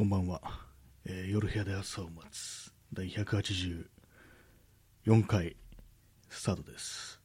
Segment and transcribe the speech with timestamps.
[0.00, 0.40] こんばんは、
[1.04, 2.72] えー夜部屋で朝を待つ。
[2.94, 3.84] 第184
[5.26, 5.56] 回
[6.30, 7.20] スタートです、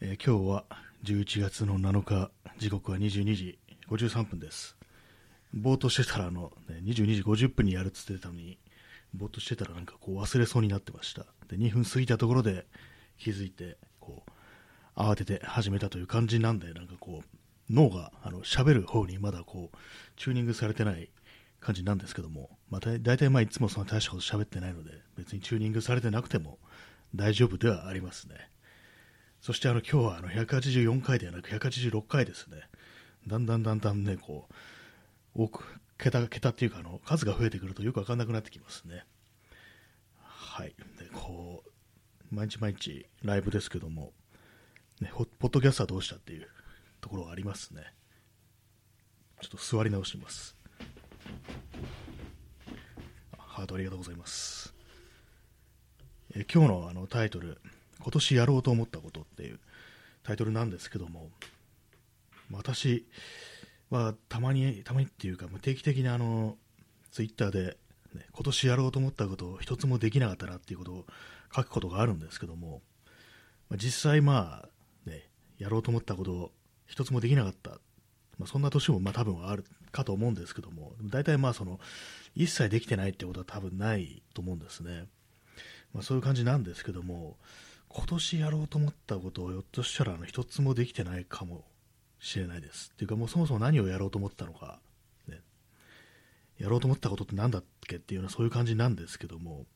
[0.00, 0.64] えー今日は
[1.04, 4.76] 11月の7日時刻は22時53分です。
[5.54, 8.58] ぼーっとしてたらあの、ね、22時50分にやるっつってたのに
[9.14, 11.24] ぼーっとしてたらなんかこう忘れそうになってました。
[11.46, 12.66] で2分過ぎたところで
[13.16, 19.76] 気づいてこう慌てて始めたという感じなんでなんかこう脳があの喋る方にまだこう
[20.16, 21.08] チューニングされてない
[21.60, 26.58] 感じなんですけども、まあ、だい大体まあいつもその大したこと喋ってないので別にチューニングされてなくても
[27.14, 28.34] 大丈夫ではありますね。
[29.40, 32.58] そしてあの今日はあの184回ではなく186回ですね。
[33.26, 34.48] だんだんだんだんねこ
[35.34, 35.64] う多く
[35.98, 39.04] 桁が桁っていうかあの数が増えてくるとよく分かんなくなってきますね。
[40.22, 40.74] はい。
[40.98, 44.12] でこう毎日毎日ライブですけども、
[45.00, 46.48] ね、ポッドキャストはどうしたっていう
[47.00, 47.82] ところがありますね。
[49.40, 50.59] ちょっと座り直します。
[53.36, 54.74] ハートありがとうございます。
[56.34, 57.60] え今日のあのタイトル、
[58.00, 59.58] 今年やろうと思ったことっていう
[60.22, 61.30] タイトルなんですけども、
[62.52, 63.06] 私
[63.90, 66.56] はたまに、たまにっていうか、定期的にあの、
[67.10, 67.76] ツイッターで、
[68.14, 71.06] ね、今年やろうと思ったことを一つもできなかったなっていうことを
[71.54, 72.82] 書くことがあるんですけども、
[73.76, 75.28] 実際まあ、ね、
[75.58, 76.52] やろうと思ったことを
[76.86, 77.78] 一つもできなかった
[78.40, 81.78] まあ、そんな年もまあ多分あるかと思うんですけども、大体まあその
[82.34, 85.04] 一切できてないってことは多分ないと思うんですね。
[85.92, 87.36] まあ、そういう感じなんですけども、
[87.88, 91.64] 今年やろうと思ったことをひょっとしたら一つもできてないかも
[92.18, 92.92] しれないです。
[92.94, 94.78] っていうかもうそもそも何をやろうと思ったのか、
[95.28, 95.40] ね、
[96.58, 99.66] やろうと思ったことって何だっけっていうようなそういう感じなんですけども、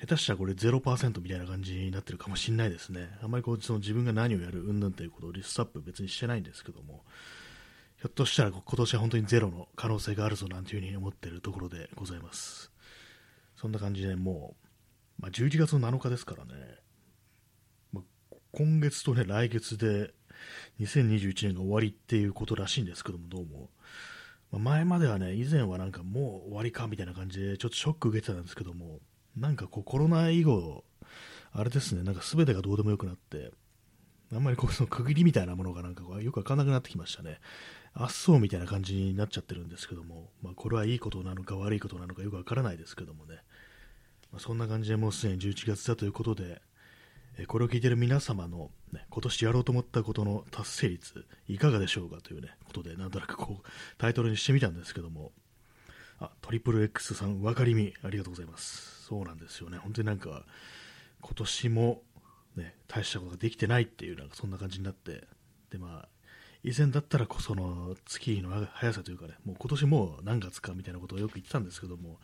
[0.00, 3.10] 下手したらこれ0%みたいな感じになってるかもしれないですね。
[3.22, 7.04] あんまりこうその自分が何をやる云々ということをリストアップ別にしてないんですけども、
[8.00, 12.72] ひょっとしたら今年は本当にゼロの可能性があるぞなんていうふうに思っているところでございます。
[13.56, 14.56] そんな感じでも
[15.18, 16.52] う、まあ、11月の7日ですからね、
[17.92, 20.14] まあ、今月とね、来月で
[20.80, 23.68] 2021年が終わりっていうことらしいんですけども、どうも。
[24.50, 29.00] まあ、前まではね、以前はなんかもう終わりかみたいな感じでちょっとショック受けてたんですけども、
[29.36, 30.84] なんかこうコロナ以後、
[31.52, 33.52] あれですね、なんか全てがどうでもよくなって、
[34.32, 37.40] あんまりこうその区切りみたいなものがなんかよくわかんなくなってきましたね。
[37.94, 43.36] あっそうみたいな感じになっちゃってるんですけども、まあ、これはいいことなのか悪いことなのかよくわからないですけどもね、
[44.32, 46.62] まあ、そんな感じでもうすでに11月だということで、
[47.38, 53.68] えこれを聞いている皆様の、ね、今年やろうと思ったことの達成率いかがでしょうかという、ね、ことでなんとなくこう
[53.98, 55.32] タイトルにしてみたんですけども。
[56.20, 57.94] あトリプル X さん分かりみ。
[58.02, 59.04] ありがとうございます。
[59.06, 59.78] そうなんですよね。
[59.78, 60.44] 本当になんか
[61.22, 62.02] 今年も、
[62.56, 65.26] ね、大したことができてないっていうなんかそんな感じになって。
[65.70, 66.08] でまあ
[66.62, 72.18] 以前だったらこその月の速さというかね、もう今年もう何月かみたいなことをよく言ってたんですけども、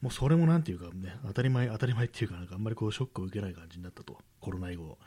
[0.00, 4.98] もうそれもなんていうかね、当たり前、当たり前っていうか、なんかあんまりこうショックを受けない感じになったと、コロナ以後。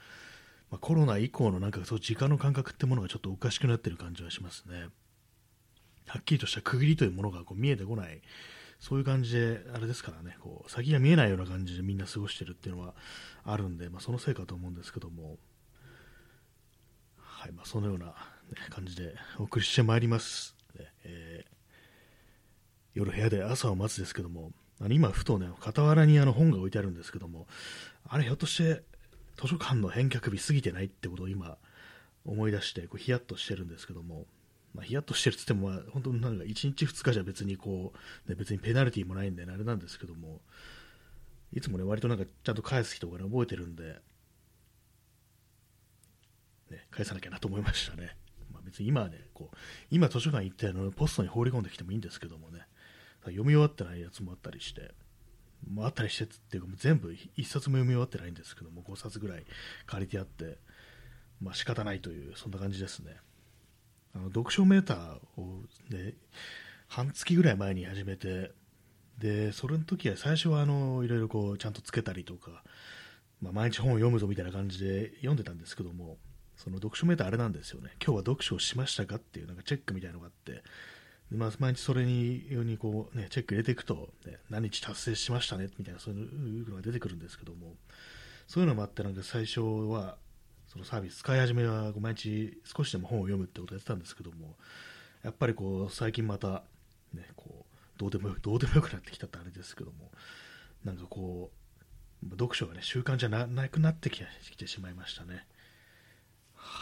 [0.70, 4.90] まあ、コロナ以降のなんかそう時間の感覚ってものがちょっとおかしくなってる感じはしますね。
[6.08, 8.22] はっきりとした区切りというものがこう見えてこない、
[8.80, 12.94] そういう感じで、あれですからね、こう先が見えないような感じでみんな過ごしてるっていうのは
[13.44, 15.38] あるんで、まあ、そのせいかと思うんですけども、
[17.18, 18.14] はいまあ、そのような、
[18.70, 20.56] 感じでお送りしてまいります。
[21.04, 21.58] えー
[22.98, 27.46] 夜部屋で朝を待つですけども、あの今、ふとね、傍らにあの本が置いてあるんですけども、
[28.08, 28.82] あれ、ひょっとして
[29.40, 31.58] 図書館の返却日過ぎてないってことを今、
[32.26, 34.26] 思い出して、こうヒヤッとしてるんですけども、
[34.74, 37.94] まあ、ヒヤッとしてるって言っても、本当になんか1日2日じゃ別にこ
[38.26, 40.42] う、ね、別にペナルティーもないんで、あれなんですけども、
[41.54, 44.00] いつもね、割となんかちゃんと返す人がね、覚えてるんで、
[46.72, 48.16] ね、返さなきゃなと思いましたね。
[48.68, 49.58] 別に今はね、こう、
[49.90, 52.68] 今図書館行ってあのポストに放り込んできてもいいんですけどもね、
[53.26, 54.94] 読み終わってないやつもあったりして、
[55.74, 59.46] まあ、あったりしてっていうか、もう全部一冊も読み終わってないんですけども、5冊ぐらい
[59.86, 60.58] 借りてあって、
[61.42, 63.18] まあ仕方ないという、そんな感じですね。
[64.16, 66.14] あの読書メーターを、ね、
[66.88, 68.52] 半月ぐらい前に始めて、
[69.18, 72.64] で、それの時は最初はあのいろいろこうちゃんとつけたりとか、
[73.42, 76.18] まあ、毎日本を読むぞみたいな感じで読んでたんですけども、
[76.68, 80.64] その読書メーターあれなんですよね、今日は読書をしましたかっていうなんかチェックみたいなのがあって、
[81.32, 87.76] でまあ、毎日それにようにこう、ね、チェック入れていくと、ね、何日達成しましたねみたいなそういうのが出てくるんですけども、
[88.48, 90.18] そういうのもあって、なんか最初は、
[90.68, 94.58] そのサービス使い始めは毎日少しでも本を読むってことをやってたんですけども、
[95.24, 96.64] やっぱりこう最近また、
[97.14, 100.12] ね、こうどうでもよどうでもよくなってきたってあれですけども、
[100.84, 101.50] なんかこ
[102.26, 104.22] う、読書がね習慣じゃななくなってき
[104.52, 105.46] きてしまいましたね。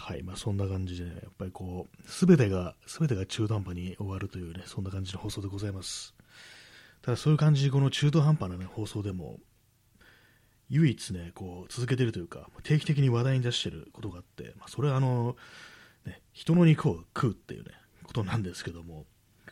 [0.05, 6.13] はい、まあそんな感じで、ね、やっぱりこう、すべてが、すべてが中途半端に終わるというね、そんな感じの放送でございます。
[7.05, 9.39] ただそういう感じこの中途半端な、ね、放送でも
[10.69, 15.35] 唯一ねこう続けてるというか定期的に話題に出してることがあって、まあ、それはあの、
[16.07, 17.69] ね、人の肉を食うっていうね
[18.03, 19.05] ことなんですけども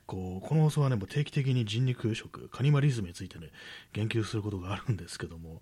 [0.07, 3.51] こうこの放送はねもう定期的に人肉食カニマリズムについてね
[3.93, 5.61] 言及することがあるんですけども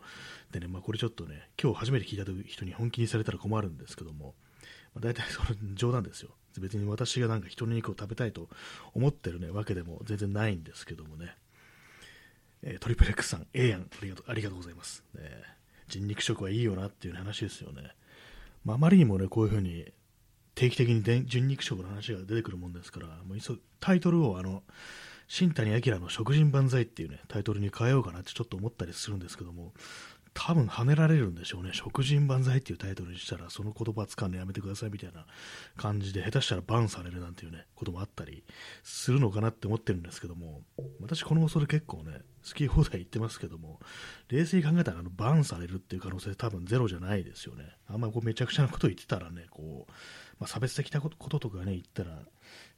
[0.51, 4.33] でね、まあ、これちょっとね今日初めて聞いた人に本気にされたら困るんですけども、
[4.93, 8.49] まあ、大体それ冗談ですよ別に私がなんか人の肉を食べたいと
[8.93, 11.33] 思ってる、ね、わけでも全然ないんですけどもね、
[12.63, 15.21] えー、トリプレックスさん、ええやんありがとう、ありがとうございます、ね。
[15.87, 17.83] 人肉食はいいよなっていう話ですよね。
[18.65, 19.85] まあ、あまりにもね、こういうふうに
[20.55, 24.63] 定期的に人肉食の話が出てくるもんですから、もういそタイトルをあの、
[25.27, 29.73] 新谷明の食人万歳っていうね、タイトルに変えようかなってちょっと思ったりするんですけども、
[30.33, 31.71] 多分跳ねられるんでしょうね。
[31.73, 35.25] 食人万歳っていうタイトルにしたら、その言葉使うのやめてくださいみたいな
[35.75, 38.43] 感じで、下手したらバンされるなんていうね、こともあったり
[38.83, 40.61] するのかなって思ってるんですけども、
[41.01, 43.79] 私この放送で結構ね、好き放題言ってますけども、
[44.29, 47.65] 冷静に考えたらあのバンされるっていう可能性多分ゼロじゃないですよね。
[47.87, 49.91] あんまこうめちゃくちゃなこと言ってたらね、こう、
[50.39, 52.17] まあ、差別的なこととかね、言ったら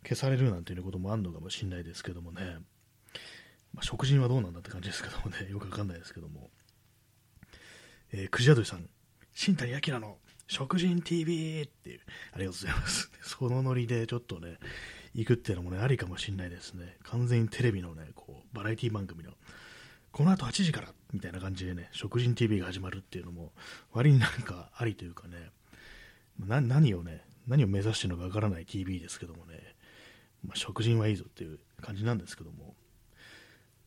[0.03, 2.57] 消されるなんていうこともあるのかもしれないですけどもね、
[3.73, 6.49] まあ、食人はどうなんだって感じですけどもね、よくわかんないですけども。
[8.15, 8.87] えー、くじあどりさん、
[9.33, 10.17] 新谷明の
[10.47, 11.99] 食人 TV っていう、
[12.33, 13.11] ありがとうございます。
[13.23, 14.59] そのノリでちょっとね、
[15.15, 16.95] 行くっていうのもね、ありかもしれないですね。
[17.01, 19.31] 完全にテレビのね、こう、バラエティ番組の、
[20.11, 23.51] この後8時からみたいな感じでね、食人 TV が始まるっていうのも、
[23.93, 25.49] 割になんかありというかね、
[26.37, 29.75] 何をね、何を目指してるのかわからない TV ですけどもね、
[30.45, 32.75] まあ、食人はいいぞっていう感じなんですけども、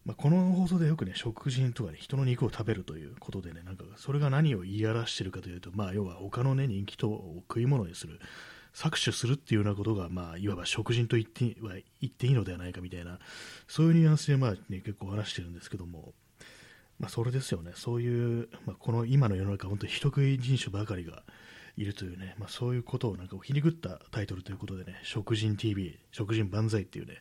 [0.06, 8.20] まあ、この放送でよくね、食人とかね、人の肉を食べるということでね、なんかそれが何を言い表しているかというと、まあ、要は他のね、人気とを食い物にする、
[8.72, 13.18] 搾取するっていうようなことが、まあ、いわば食人と言っては言っていいのではないかみたいな、
[13.66, 16.14] そういうニュアンスで、まあね、結構話してるんですけども、
[17.00, 21.24] まあ、それですよね、そういう、まあ、この今の世の中、本当に人食い人種ばかりが
[21.76, 27.16] いるというね、まあ、そういうことをなんか皮肉ったタイトルということでね、食人 TV、食人万歳っていうね、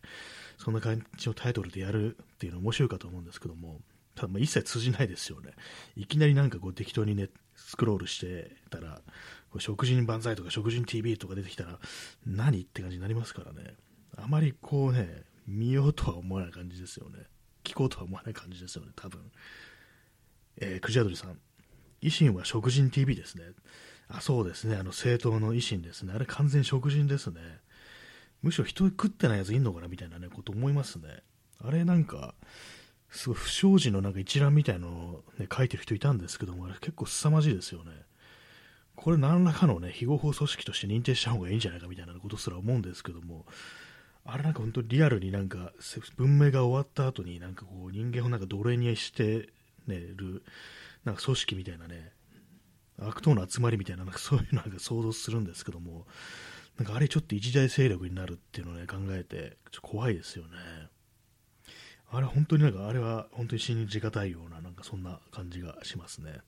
[0.57, 3.79] そんな感じのタイトルでやるっていうの面白いかと思うんですけども、
[4.15, 5.51] ただまあ一切通じないですよね。
[5.95, 9.01] いきなりなんかこう適当にね、スクロールしてたら、
[9.49, 11.79] こう食人万歳とか食人 TV とか出てきたら、
[12.25, 13.75] 何って感じになりますからね。
[14.17, 17.19] あまりこうね、見ようとは思わない感じですよね。
[17.63, 19.19] 聞こうとは思わない感じですよね、多分。
[20.57, 21.37] えー、くじあどりさん。
[22.01, 23.43] 維新は食人 TV ですね。
[24.07, 24.75] あ、そうですね。
[24.75, 26.13] あの政党の維新ですね。
[26.15, 27.41] あれ完全食人ですね。
[28.41, 31.23] むしろ人食ってないやついんのかなみたいなね、こと思いますね。
[31.63, 32.35] あれなんか、
[33.09, 37.91] すごい不祥事のなんか一覧みたいのを、ね、書いてる人いたんですけども、あれ結構凄まじいですよね。
[38.95, 43.45] これ何らかのね、非合法組織として認定した方がいいんじゃないかみたいなことすら思うんですけども、
[44.27, 45.71] あれなんか本当リアルになんか
[46.17, 49.49] 文明が終わった後になんかこう人間をなんか奴隷にして
[49.85, 50.43] ねる
[51.03, 52.11] なんか組織みたいなね
[52.99, 56.07] 悪党の集まりみたいななんかそういうのなんか想像するんですけども
[56.77, 60.49] なんかあれちょっと一大勢力になるっていうのをね考えてちょっと怖いですよね。
[62.11, 66.39] あれ本当になんかあれは本当に信じがたいようななんかそんな感じがしますね。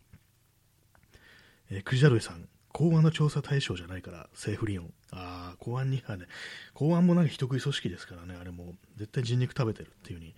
[1.69, 6.25] えー、クジャルイさん公安の調査対象じゃないから政府利用ああ公安にはね
[6.73, 8.75] 公安もなんか人食い組織ですからねあれも。
[8.97, 10.35] 絶対人肉食べてるっていう風に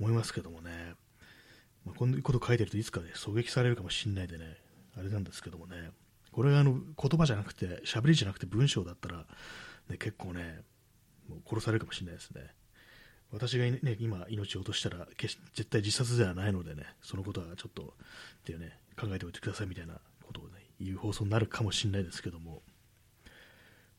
[0.00, 0.94] 思いますけどもね、
[1.84, 4.56] まあ、こんなこと書いてるといつかね狙撃されるかもしんないでね
[4.96, 5.90] あれなんですけどもね。
[6.38, 9.26] これがあの言葉じゃなくて、喋りじゃなくて文章だったら、
[9.88, 10.60] ね、結構ね、
[11.28, 12.42] もう殺されるかもしれないですね。
[13.32, 17.86] 私が、ね、今、命を落としたら絶対自殺ではないのでね、そのことはちょっとっ
[18.44, 22.62] ていうね、考えておいてくださいみたいなことを、ね、言う放送になるかもしれないですけども、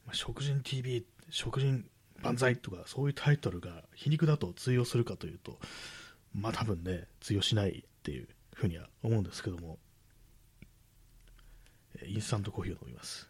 [0.06, 1.90] まあ、食人 TV、食人
[2.24, 5.60] 万歳とか、そういうタイトルが皮肉だと通用するかというと、
[6.34, 9.78] まあ多分ね、通用しないっていうふうには思うんですけども、
[12.08, 13.30] インスタントコーヒーを飲みます。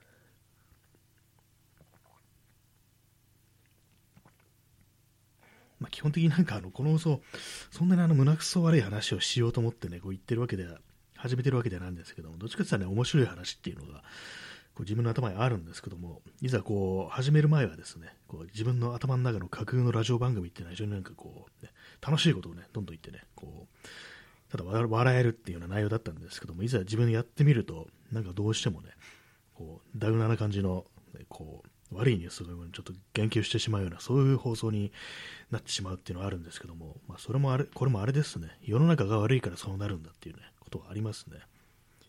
[5.79, 7.21] まあ、基本的になんかあのこの放送、
[7.71, 10.79] そんなにあの胸くそ悪い話をしようと思ってね、こう言ってるわけでは、
[11.15, 14.03] 始めてるわけではないんですけども、どっちかっていうとね、面白い話っていうのが、
[14.73, 21.65] こう自分の頭にあるんですけども、いざこう始める前はですね、こう自分の頭の中の架空のラジオ番組っていうのは非常になんかこう、
[22.05, 23.87] 楽しいことをね、どんどん言ってね、こう、
[24.51, 28.89] ただ笑えるっていうような内容だったんですけども、いざ自分でやってみると、なんかどうしてもね、
[29.53, 30.85] こう、ダウナーな感じの、
[31.27, 34.91] こう、悪いニュースをちょっと言及してしまうような、そういう放送に
[35.51, 41.37] なってしまうっていうのはあるんですけども、まあ、それもあれ、これもあれですね、世の中が悪いからそうなるんだっていうね、ことはありますね。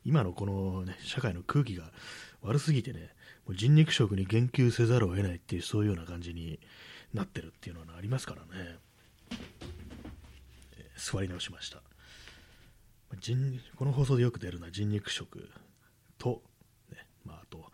[0.05, 1.91] 今のこのね、社会の空気が
[2.43, 3.15] 悪すぎてね、
[3.47, 6.59] もう人肉食に言及せざるを得ないっていう、そういうような感じに
[7.13, 8.79] なってるっていうのはありますからね。
[10.97, 11.83] 座り直しました。
[13.19, 15.51] 人この放送でよく出るのは人肉食
[16.19, 16.43] と、
[16.91, 17.65] ねまあ、あと、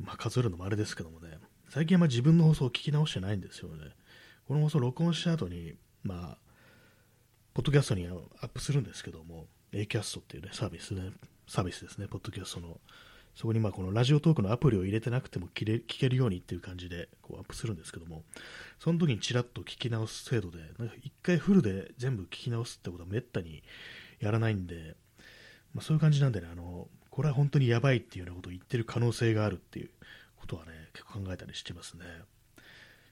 [0.00, 3.90] まあ、数えるのもあれですけどもね、最近はまあ自分の放送を聞き直してないんですよね。
[4.46, 6.38] この放送録音した後に、まあ、
[7.54, 11.12] ポッドキャストにアップするんですけども、A キャストっていうね、サービスね、
[11.46, 12.80] サービスですね、ポッドキャストの。
[13.34, 18.24] そこにまあこのラジオトークのアプリを入れてなくても聞れ聞けるようにっていう感じでこうアップするんですけども、
[18.78, 23.62] その時にちらっと聞き直す制度で、なんか一回フルで全部聞き直すってことはめったに
[24.22, 24.96] やらないんで、
[25.74, 29.90] まあ、そういう感じなんでね、あの、これは本当にやばいっていうようなことを言ってる可能性があるっていう
[30.36, 32.04] ことはね、結構考えたりしてますね。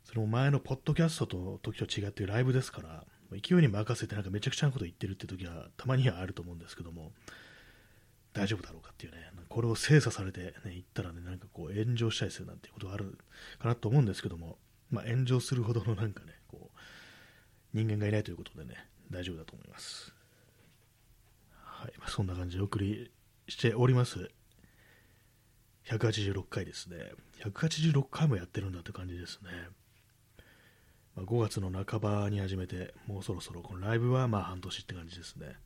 [0.04, 7.12] それも前のポッドキャストと時と違ってライブですから、勢いに任せてなんかめちゃくちゃなこと言ってるって時はたまにはあると思うんですけども、
[8.32, 13.18] 大丈夫だろうかっていうね、これを精査されて、ね、言ったらね、なんかこう炎上したりするなんていうことがある
[13.58, 14.58] かなと思うんですけども、
[14.90, 16.78] まあ、炎上するほどのなんかね、こう、
[17.74, 20.12] 人間がいないということでね、大丈夫だと思います。
[21.80, 23.10] はい、そんな感じでお送り
[23.48, 24.30] しております。
[25.86, 26.96] 186回ですね。
[27.42, 29.48] 186回もやってるんだって感じですね。
[31.16, 35.56] まあ、5月の半ばに始めて、もうそろそろこのライブはまあ半年って感じですね。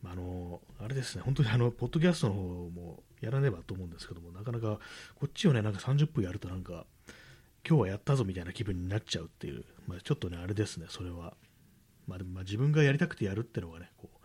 [0.00, 4.78] まあ、あのあれですね、本当にあの、ポッドキャストの方もやらねばと思うんですけども、なかなか
[5.16, 6.86] こっちをね、なんか30分やるとなんか、
[7.68, 11.34] 今日はやったぞみたいな気分になっちゃうっていう、まあ、ちょっとね、あれですね、それは。
[12.06, 14.19] まあ、でもまあ自分がやりたくてやるってのがね、こう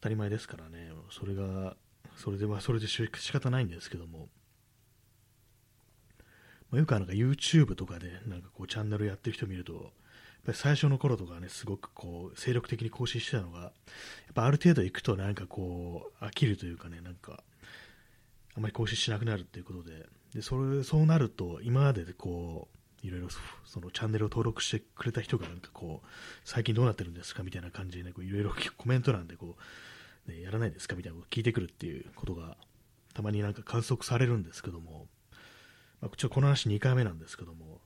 [0.00, 1.76] 当たり前ですからね、それが、
[2.16, 4.28] それではそれで仕方ないんですけども、
[6.70, 9.92] まあ、よくなんか YouTube とかでなんかこうチャンネルやってる人見ると、
[10.48, 13.70] ぱり最初の頃とかね、すごくこう、精力的に更新してたのが、やっ
[14.34, 17.42] ぱある程度行くとなんかこう、飽きるというかね、なんか、
[18.56, 22.68] あまり更新しなくなるっていうことで、で、それ、そうなると、今まででこ
[23.02, 23.28] う、いろいろ
[23.64, 26.06] そのチャンネルを登録してくれた人がなんかこう、
[26.44, 29.62] 最近どうなってるんですかみたいな感じでね、いろいろコメント欄でこう、
[30.28, 30.94] ね、やらないですか？
[30.96, 32.56] みたいなことを聞いてくるっていうことが、
[33.14, 35.06] たまになんか観測されるんですけども、
[36.00, 37.80] まあ、ちょこの話2回目なんですけども、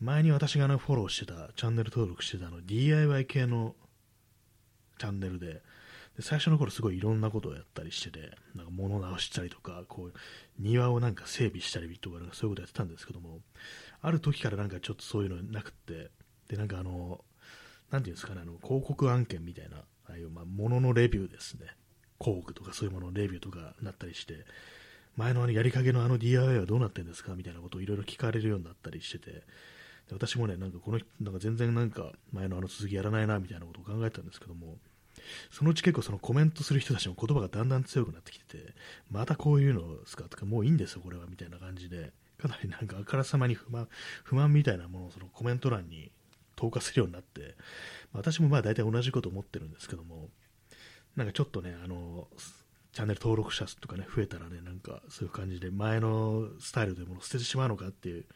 [0.00, 3.76] 前に私がフォローしてた、チャンネル登録してたの DIY 系の
[4.98, 5.62] チャンネルで、
[6.16, 10.12] で最初の頃すごいいろんなことをやったりしてて、なんか物直したりとか、こう、
[10.58, 13.40] 庭をなんか整備したりとか、そういうことやってたんですけども、
[14.00, 16.10] ある時からなんかちょっとそういうのなくって、
[16.48, 17.24] で、なんかあの、
[17.90, 21.66] なんていうんですかね、あの、広告案件みたいな、ああいう、まあ、物のレビューですね。
[22.20, 24.44] 広告とかそういうもののレビューとかなったりして、
[25.16, 27.34] 前のあのやりかけのあの DIY はどうなってんですか？
[27.34, 29.42] みたいなことをいろいろ聞かれるようになったりしてて、
[30.12, 34.76] 私もね、なんかこの、なんか全然なんか前のあの続きやらないなみたいなことを考えたんですけども、
[35.50, 38.74] そのうち結構そのコメントする人たちの言葉がだんだん強くなってきてて、
[39.10, 40.24] またこういうのですか？
[40.24, 43.88] とか、もういいんですよ、これは、みたいな感じで、かなりなんかあからさまに不満
[44.24, 46.10] 不満みたいなものをそのコメント欄に
[46.62, 47.56] 投下するようになって、
[48.12, 50.28] 私もまあ大体同じこと思ってるんですけども、
[51.16, 52.28] なんかちょっとね、あの、
[52.92, 58.26] チャンネル登録者数とかね、増えたらね、なんかそういう感じで前のスタイルでもの捨ててしまうのかっていう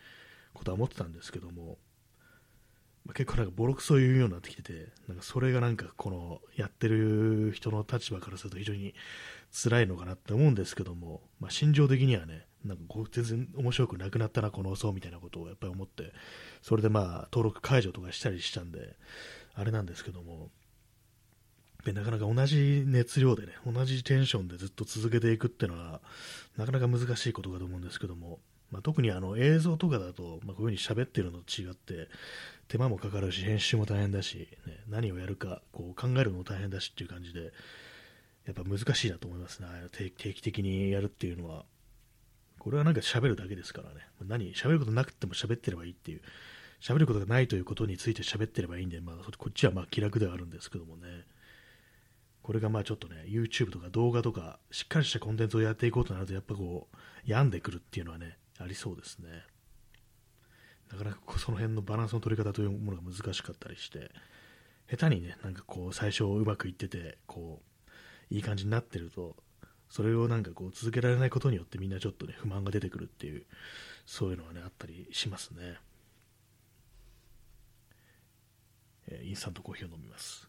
[0.55, 1.79] ことは思ってたんですけども、
[3.05, 8.95] まあ、結構なんかボロクソ言うようになってきてて、なんかそれがなんかこのやってる人の立場からすると非常に
[9.53, 16.13] 辛いのかなって思うんですけども、まあ、心情的にはね、なんかこう全然面白くなくなったな、この層みたいなことをやっぱり思って、
[16.63, 18.97] それでまあ登録解除とかしたりしたんで、
[19.55, 20.51] あれなんですけども、
[21.93, 26.01] なかなか同じ熱量でね、同じテンションでずっと続けていくっていうのは、
[26.57, 32.09] なかなか難しいことかと思うんですけども、まあ、特にあの映像とかだと、まあ、こういうふうに喋ってるのと違って、
[32.69, 37.53] 手間もかかるし、編集も大変だし、ね、何をやるかこう考えるのも大変だしっていう感じで、
[38.47, 41.65] やっぱ難しいなと思いますね、定期的にやるっていうのは。
[42.67, 46.21] これはなんか喋るだけですからね、何、喋ることなくても喋ってればいいっていう、
[46.81, 51.27] 喋ることがないということについて喋ってればいいんで、まあ、こっちはまあ気楽ではあるんですけどもね。
[52.43, 59.29] これがまあちょっとね、YouTube とか動画とか、しっかりしたコンテンツをやっていこうとなると、やっぱこう、病んでくるっていうのはね、ありそうですね。
[60.91, 64.11] なかなかその辺のバランスの取り方というものが難しかったりして、
[64.91, 69.37] 下手にね、なんかこう、最初うまくいってて、こう、いい感じになってると、
[69.89, 73.45] それをなんかこう、続けられないことによってみんなちょっとね、不満が出てくるっていう、
[74.05, 75.77] そういうのはね、あったりしますね。
[79.09, 80.49] えー、インスタントコーヒーを飲みます。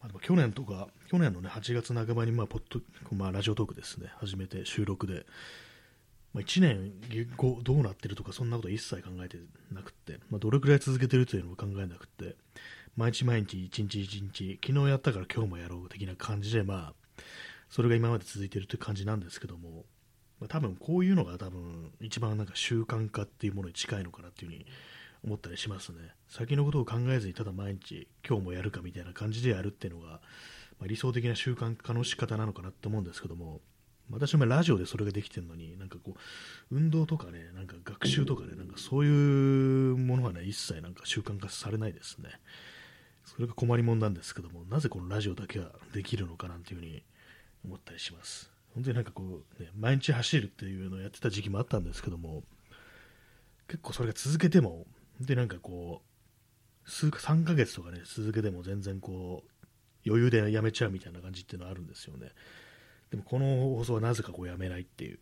[0.00, 2.80] まあ、でも去年とか、去年の、ね、8月半ばに、まあポッド
[3.14, 5.26] まあ、ラジオトークですね、始めて収録で、
[6.32, 6.92] まあ、1年
[7.36, 9.38] 後どうなってるとか、そんなこと一切考えて
[9.72, 12.36] なくて、まあ、どれくらい続けてるというのも考えなくて、
[12.96, 17.22] 毎日毎日、一日一日、昨日やったから今日もやろう的な感じで、まあ、
[17.68, 19.84] それが今まで続いているという感じなんですけども、
[20.40, 24.66] まあ、多分こういうのが多分一番なんか習慣化っていうものに近いのかなっていうふうに
[25.24, 25.98] 思ったりしますね。
[26.28, 33.60] 先のことを考えずにただ毎日今日もやるかみたいな感じでやるっていうのが、まあ、理想的な習慣化の仕方なのかなって思うんですけども、
[34.10, 42.30] 私もラジオでそれができてるのに、なんかこう、運動とかね、なんか学習とかね、なんかそういうものがね、一切なんか習慣化されないですね。
[43.34, 47.02] それが困りもんなんですけども、なぜこのラジオだけはできるのかなんていうふうに
[47.64, 48.50] 思ったりします。
[48.74, 52.42] 本当になんかこう、ね、毎日走るっていうのをやってた時期もあったんですけども、
[53.68, 54.86] 結構それが続けても、
[55.18, 59.50] 本当になんかこう、数か3ヶ月とかね、続けても全然こう、
[60.04, 62.30] 余裕でやめちゃうみたいな感じっていうのはあるんですよね。
[63.10, 65.20] でもこの放送はなぜかこうやめないっていう、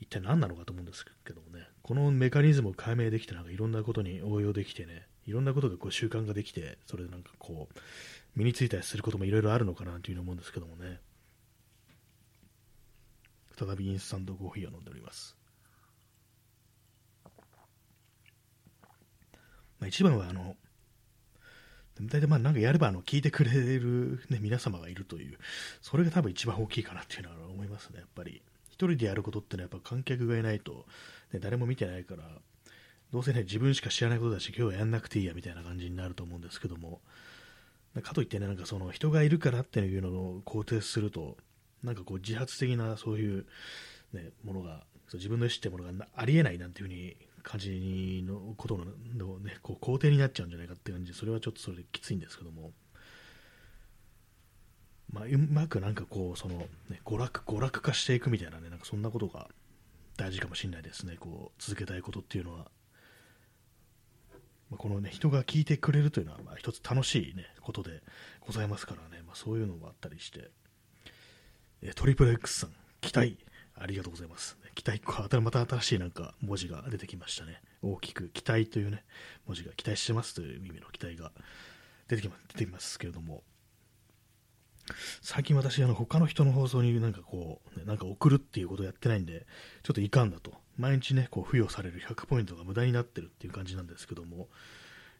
[0.00, 7.78] 一体何なのかと思うんですけどもね、このメカニズムを解明できて、なんかいろんなことに応用できてね、いろんなことがこう習慣ができて、それでなんかこう、
[8.36, 11.00] 身についたりすることもいろいろあるのかなというふうに思うんですけどもね。
[13.58, 15.36] 再びインスタントコーヒーを飲んでおります。
[19.78, 20.56] まあ、一番はあの、
[22.00, 25.38] 大体まあなんかやればあの聞いてくれる、ね、皆様がいるという、
[25.80, 28.42] それが多分一番大きいかなっていうのは思いますね、やっぱり。
[28.68, 30.84] 一人でやることってのはやっぱ観客がいないと、
[31.32, 32.24] ね、誰も見てないから、
[33.12, 37.00] どうせね、自分しか知らないことだし、今日はやんなくていいやみたいな感じになると思うんですけども、
[38.02, 41.36] かといってね、なんかその人がいるからっていうのを肯定すると、
[41.82, 43.46] なんかこう自発的なそういう、
[44.12, 44.84] ね、ものが、
[45.14, 52.72] 自分の意思ってものがありえないなんていうふうに感じのことのね、こう肯定になっちゃうんじゃないかって感じで、それはちょっとそれできついんですけども、
[55.12, 59.48] まあ、うまくなんかこう、その、ね、娯楽、娯楽化していくみたいなね、なんかそんなことが
[60.16, 62.70] 大事かもしれないですね、こう、続けたいことっていうのは。
[64.70, 68.02] まあ、このね、人が聞いてくれるというのは、まあ、一つ楽しいね、ことで
[68.40, 70.50] ございますからね、まあ、そういうのもあったりして、
[71.82, 72.70] えトリプル X さん、
[73.00, 73.38] 期待、
[73.74, 74.56] ありがとうございます。
[74.74, 75.00] 期待、
[75.40, 77.60] また新しいなんか文字が出てきましたね。
[77.82, 79.04] 大きく、期待というね、
[79.46, 81.32] 文字が期待してますという意味の期待が
[82.08, 83.42] 出てきます出てきますけれども、
[85.20, 89.46] 最近私、あの他の人の放送になんかこう、ね、なんか送るっていうことをやってないんで、
[89.82, 90.52] ちょっといかんだと。
[90.78, 94.48] 毎日ね、こう付与される100ポイントが無駄になってるっていう感じなんですけども、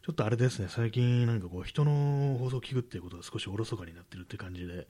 [0.05, 4.87] ちょっとあれですね、最近なんかこう人の放送を聞くっていうことが少しおろそかになってるって感じで、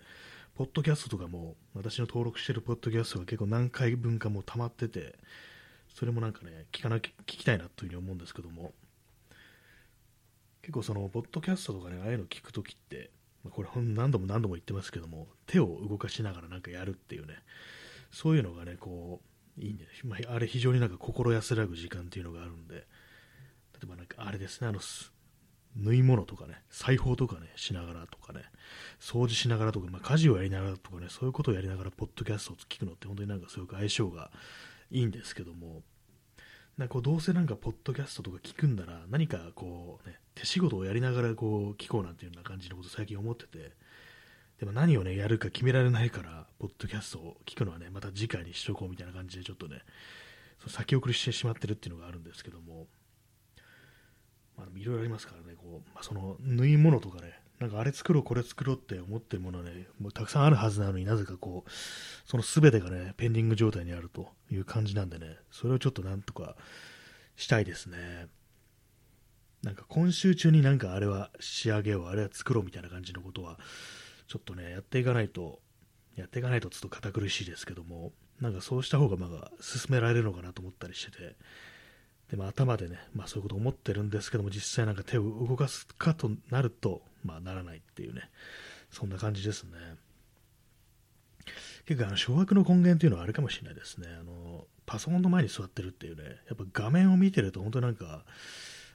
[0.55, 5.15] ポッドキャストとかも、私の登録してるポッドキャストが結構何回分かもう溜まってて、
[5.93, 8.73] それもなんかね、聞かなき聞きたいなというふうに思うんですけども、
[10.61, 13.09] 結構その、ポッドキャストとかね、ああいうの聞くときって、
[13.47, 17.35] これ何度も何度も言ってますけども、手を動かしながらなんかやるっていうね、
[18.11, 19.21] そういうのがね、こ
[19.57, 22.83] う、いいんで、ね、まあ、あれ非常になんか心安らぐ時間っていうのがあるんで、例
[23.83, 24.79] えばなんかあれですね、あの、
[25.75, 28.43] 縫い物とかね、裁縫とかね、しながらとかね、
[28.99, 34.31] 掃除しながらとか、まあ、家事をやりながらとかね、そういうことをやりながら、ポッドキャストを聞くのって本当になんかすごく相性が
[34.91, 35.83] いいんですけども、
[36.77, 43.71] なんかこうどうせなんかポッドキャストとか聞くんなら、何かこうね、手仕事をやりながらこう聞こうなんていうような感じのこと最近思ってて、
[44.59, 49.81] でも何をね、やるか決められないから、ポッドキャストを聞くのはね、また次回にしとこうみたいな感じでちょっとね、
[50.67, 52.85] 先送りしてしまってるっていうのがあるんですけども、
[54.55, 61.71] まあ、いろいろありますからね、こうまあ、その縫い物とかね、なんかあれ作ろう、これ作ろうって思ってるものはね、もうたくさんあるはずなのになぜかこう、
[62.25, 66.55] その全てがね、ペンディング状態にあるという感じなんでね、それをちょっとなんとか
[67.35, 68.27] したいですね。
[69.63, 73.57] なんか今週中になんかあれは仕上げよう、あれは作ろうみたいな感じのことは、
[74.27, 75.59] ちょっとね、やっていかないと、
[76.15, 81.35] やっていかないとちょっと堅苦しいですけども、なんかそうした方がまあ進められるのかなと思ったりしてて、
[82.29, 88.29] でも頭でね、まあ、そういうこと思ってるんですけども、実際なんか手を動かすかとなると、まあ、ならないっていうね、
[88.89, 89.71] そんな感じですね。
[91.85, 94.07] 結構あの掌握の根源っていうのはあれかもしれないですね。
[94.19, 98.23] あのパソコンの前に座ってるっていうね、やっぱ画面を見てると本当なんか、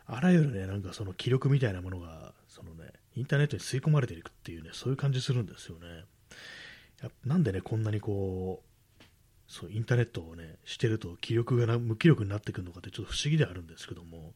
[0.07, 5.87] あらゆるね、なんかその記録みたいなものが、そのね、インターネットに吸い込まれていくっていうね、そういう感じするんですよね。
[7.03, 8.73] やなんでね、こんなにこう、
[9.53, 14.33] そうインターネットをねしてると気力が無気力になってくるのかってちょっと不思議であるんですけども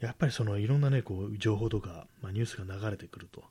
[0.00, 3.42] やっぱりそのいろんなねこう情報とか、まあ、ニュースが流れてくると、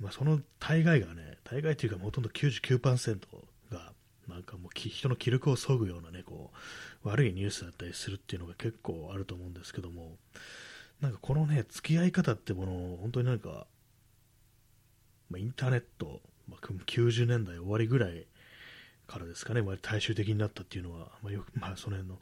[0.00, 3.18] まあ、その大概がね大概というかほとんど99%
[3.72, 3.92] が
[4.28, 6.50] なんかもう人の気力を削ぐようなねこ
[7.04, 10.16] う悪いニュースだったりするっていうのが結構あると思うんですけども。
[11.00, 13.66] なんかこのね付き合い方ってものを本当になんか、
[15.30, 18.26] まあ、インターネット、まあ、90年代終わりぐらい
[19.06, 22.20] からですかね、まあ、大衆的になったっていうのは、まあ、よまあ、その辺の、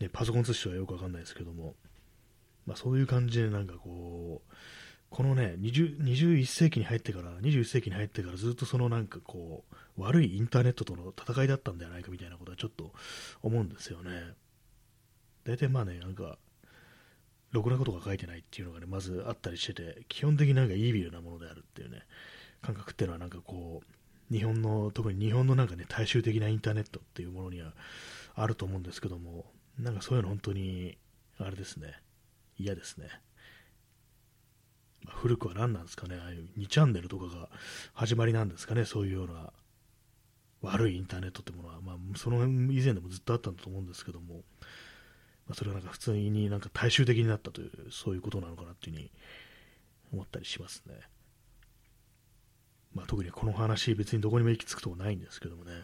[0.00, 1.74] ね、パソコン通信はよくわかんないですけども、
[2.66, 4.54] まあ、そういう感じでなんかこう、
[5.10, 12.92] このね20、21世紀に入ってから、21世紀に入ってからずっとそのなんかこう、悪いインターネットとの戦いだったんじゃないかみたいなことはちょっと
[13.42, 14.34] 思うんですよね。
[15.44, 16.38] 大体まあね、なんか、
[17.52, 22.02] ろくなことが書いてないっていうのがね、まずあったりしてて、基本的になんかイービルなものであるっていうね、
[22.60, 27.72] 感覚っていうのはなんかこう、日本の、特に日本のなんかね、大衆的なインターネットっていうものには
[28.34, 29.46] あると思うんですけども、
[29.78, 30.98] なんかそういうの本当に、
[31.38, 31.94] あれですね、
[32.58, 33.08] 嫌ですね。
[35.04, 37.48] まあ、古くは何なんですかね、ああいう2チャンネルとかが
[37.92, 39.52] 始まりなんですかね、そういうような
[40.62, 44.42] 悪いインターネットってものは、まあ、その以前でもずっとあったんだと思うんですけども、
[45.46, 49.10] まあ、それがなんか普通になんか大衆的になったという、そういうことなのかなっていうふうに
[50.12, 50.94] 思ったりしますね。
[52.94, 55.82] まあ、特にこの話、別にどこにも行き着くとこないんですけどもね、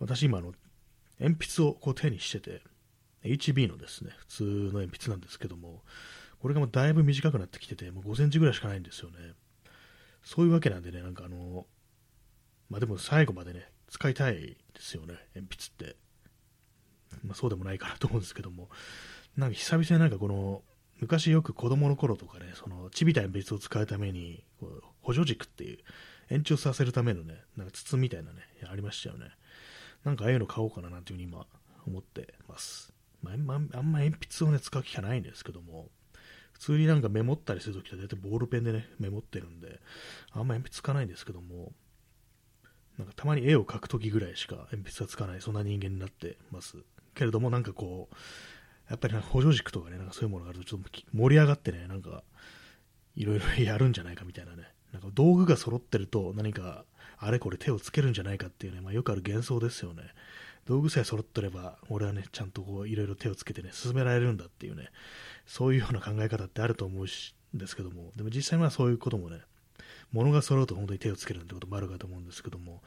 [0.00, 0.54] 私今あの、
[1.20, 2.62] 鉛筆をこう手にしてて、
[3.32, 5.82] HB のですね、普通の鉛筆なんですけども、
[6.40, 9.16] これがもうだいぶ短くなってきてて、もう5センチぐらいしかないんですよね。
[10.22, 11.66] そういうわけなんでね、なんかあの、
[12.70, 15.96] まあでも最後までね、使いたいですよね、鉛筆って。
[17.24, 18.68] まあそうでもないかなと思うんですけども、
[19.36, 20.62] なんか久々になんかこの、
[21.00, 24.44] 昔よく子供の頃とかね、その、ちびた鉛筆を使うために、
[25.00, 25.78] 補助軸っていう、
[26.30, 29.30] 延長させるためのね、なんか筒みたいなね、ありましたよね。
[30.04, 31.46] なんかああいうの買おうかななんていうふうに今
[31.86, 32.92] 思ってます。
[33.22, 33.36] まあ、あ
[33.80, 35.90] んま鉛筆をね、使う機会ないんですけども、
[36.52, 39.80] 普通になんかメモったりするときは大体ボールペンでね、メモってるんで、
[40.32, 41.72] あんま鉛筆使わないんですけども、
[42.98, 46.78] なんかたまに絵を描くときぐらいしか鉛筆はつかない、そんな人間になってます。
[47.14, 48.14] けれども、なんかこう、
[48.90, 52.24] やっぱりなんか補助軸とかね、なんかそういうものがあると、ちょっと盛り上がってね、なんか、
[53.14, 56.84] いろいろやるんじゃないかみたいなね、なんか道具が揃ってると、何か、
[57.18, 60.02] あれこれ手をつけるんじゃないかっていうね、まあ、よくある幻想ですよね。
[60.68, 64.90] 道具さえ揃ってれば、俺はね、ちゃんとこう、いろいろ手をつけてね、進められるんだっていうね、
[65.46, 69.40] そういうような考え方ってあると思うんですけども、でも実際はそういうこともね、
[70.12, 72.82] 物が揃うと本当に手をつけるなんてこともあるかと思うんですけども、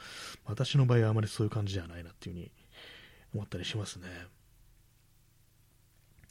[0.46, 2.52] 私の場合はあまりそういう感じではないなっていうふうに
[3.34, 4.08] 思ったりしますね。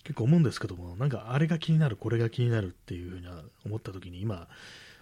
[0.05, 3.27] 結構思うんですけども、なんかあれが気になる、これが気になるっていうふうに
[3.67, 4.47] 思った時に今、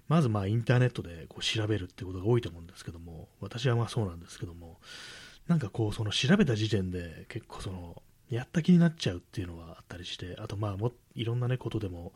[0.09, 4.81] まずまあインターネットでこう調べるってことが多いと思うんですけども、私はまあそうなんですけども、
[5.49, 12.13] なんかこう、その調べた時点で結構その、やった気になっちゃうっていうのはあったりして、あとまあも、いろんなね、ことでも、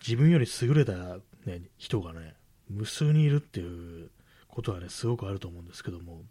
[0.00, 2.34] 自分より優れた、ね、人がね、
[2.68, 4.10] 無数にいるっていう
[4.48, 6.22] ことはね、すごくあると思うんですけども、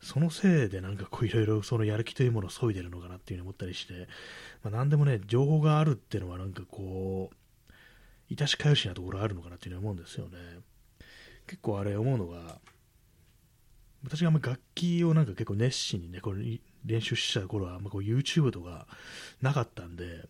[0.00, 4.08] そのせいでなんかこういろいろそのやる気というものを削いでるのかなっていうふうに思ったりして、
[4.62, 7.34] まあ、何でもね、情報があるっていうのはなんかこう、
[8.28, 10.38] いたしかよしなところあるのかなっていうふうに思うんですよね。
[11.46, 12.60] 結構あれ思うのが、
[14.04, 18.86] 私があんま楽器をなんか結構熱心にね、これ練習した頃はまこう YouTube とか
[19.42, 20.28] なかったんで、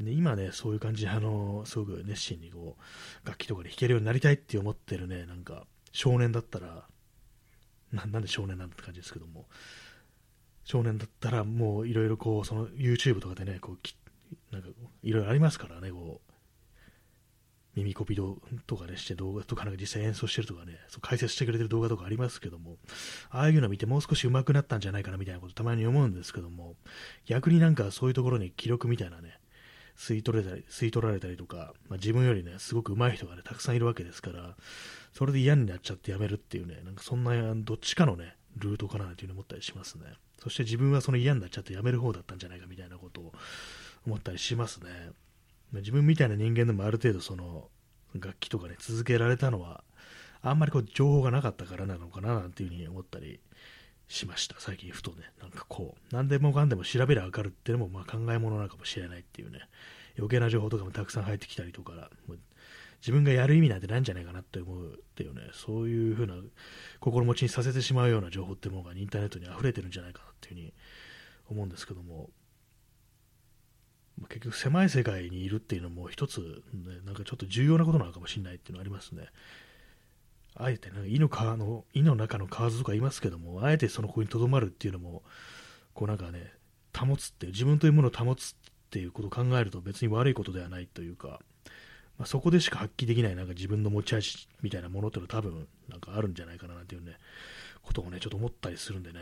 [0.00, 2.76] で今ね、そういう感じで、あの、すごく熱心にこ
[3.24, 6.84] う、楽器とかで弾けるようになりたいって思ってるね、なんか、少年だったら、
[7.92, 9.46] ななんで少年なんて感じですけども、
[10.64, 14.68] 少年だったらもういろいろこう、その YouTube とかでね、こう、なんか
[15.04, 16.32] いろいろありますからね、こう、
[17.76, 22.76] 耳コピとかでして動画とかなんか実際演奏してるとかね、そう解説してくれてる動画とかありますけども、
[23.30, 26.76] ああいうの見てもう少し上手くなったんじゃないかなみたいなことたまに思うんですけども、
[27.26, 29.38] 逆になんかそういうところに記録みたいなね、
[29.96, 34.56] 吸い取れたり、吸い取られたりとか、まあ、自分よりね、すごく上手い人がね、たくさんいるわけですから、
[35.12, 40.06] それで嫌になっちゃってやめるっていうね、なんかそんな、どっちかのね、ルートかなというふうに思ったりしますね。
[40.42, 43.32] そして自分はその嫌になっちゃってやめる方だったんじゃないかみたいなことを
[44.06, 44.90] 思ったりしますね。
[45.80, 47.68] 自分みたいな人間でもある程度その
[48.14, 49.82] 楽器とかね、続けられたのは、
[50.42, 53.40] あんまりこう情報がなかったからなのかななんていうふうに思ったり
[54.08, 54.56] しました。
[54.58, 59.60] 最近ふとね、なんかこう、何でもかんでも調べりゃ分かるっていうのもまあ考え物なのかもしれないっていうね、
[60.16, 62.10] 余計な情報とかもたくさん入ってきたりとか、
[63.00, 66.34] 自分がやる意味なんてないんじゃないかなって思うっていうね、そういうふうな
[67.00, 70.72] 心持ちにさせてしまうような情報っていうものがインターネットに溢れてるんじゃないかなっていうふうに
[71.50, 72.30] 思うんですけども、
[74.28, 76.40] 結局狭い世界にいるっていうのも一つ、
[76.72, 79.26] ね、なんかちょっと重要なことなのかもしれないっていうのはありますね。
[80.56, 85.22] あえて、ね、胃の皮の、胃の中の蛙とか言いますけども、あえてその子にとどまるっていうのも、
[85.94, 86.52] こうなんかね、
[86.96, 88.54] 保つっていう、自分というものを保つっ
[88.90, 91.40] ていうことを考えると別に悪いことではないというか、
[92.18, 97.18] まあ、そこでしか発揮できないなんか自分の持ち味みたいなものっていうのは多分なんかあるんじゃないかなっていうね、
[97.82, 99.18] ことをね、ちょっと思ったりするんでね、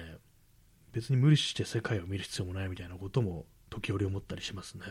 [0.93, 4.85] 別に無理して世界を見る必要もないみたいなことも時折思ったりしますね。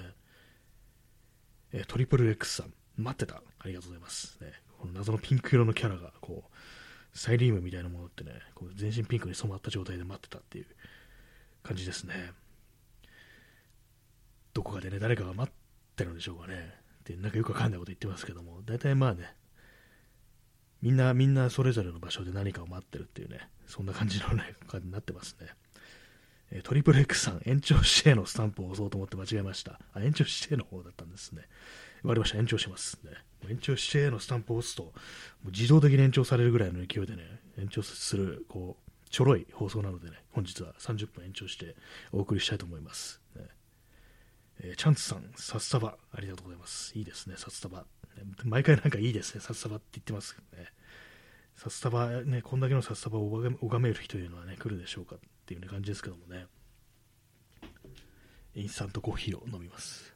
[1.72, 3.42] えー、トリプル X さん、待ってた。
[3.60, 4.38] ありがとうございます。
[4.42, 10.66] ね、この謎のピンク色のキャラが、こう、サイリウムみたいなものってね、こう全身ピンクに染まった状態で待ってたっていう
[11.62, 12.32] 感じですね。
[14.54, 15.54] どこかでね、誰かが待っ
[15.96, 16.74] てるんでしょうかね。
[17.02, 19.36] ってなんかよくわかんないこと言ってますけども、大体まあね、
[20.82, 25.48] みんな、みんなそれぞれの場所で何かを待ってるっていうね、そんな感じのね、感じになってますね。
[26.52, 29.80] えートリプル X さん、延長指定のスタンプを押そうと思って間違えました。
[29.94, 31.44] あ、延長指定の方だったんですね。
[32.04, 32.38] わかりました。
[32.38, 33.00] 延長します。
[33.04, 33.12] ね、
[33.50, 34.92] 延長指定のスタンプを押すと、も
[35.46, 37.24] う自動的に延長されるぐらいの勢いでね、
[37.58, 41.76] 延長する、こう、ちょろい放送なのでね、本日は30分延長して
[42.12, 43.22] お送りしたいと思います。
[43.36, 43.44] ね
[44.64, 46.98] えーチャンツさん、札束、ありがとうございます。
[46.98, 47.80] いいですね、札束。
[47.80, 47.86] ね
[48.44, 50.70] 毎回なんかいいですね、札束って言ってますけどね。
[51.56, 55.16] 札束、ね、こんだけの札束を拝め拝める日というのはね、来るでしょうか
[55.52, 56.46] っていう、ね、感じですけどもね。
[58.56, 60.14] インスタントコーヒーを飲みます。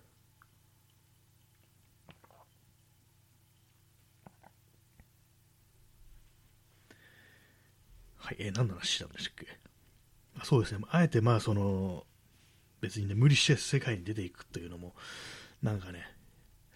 [8.18, 9.48] はい、えー何の話したんでしたっけ？
[10.40, 12.06] あそうですね、あえてまあその、
[12.82, 14.96] 別にね、無理して世界に出ていくというのも、
[15.62, 16.08] なんかね、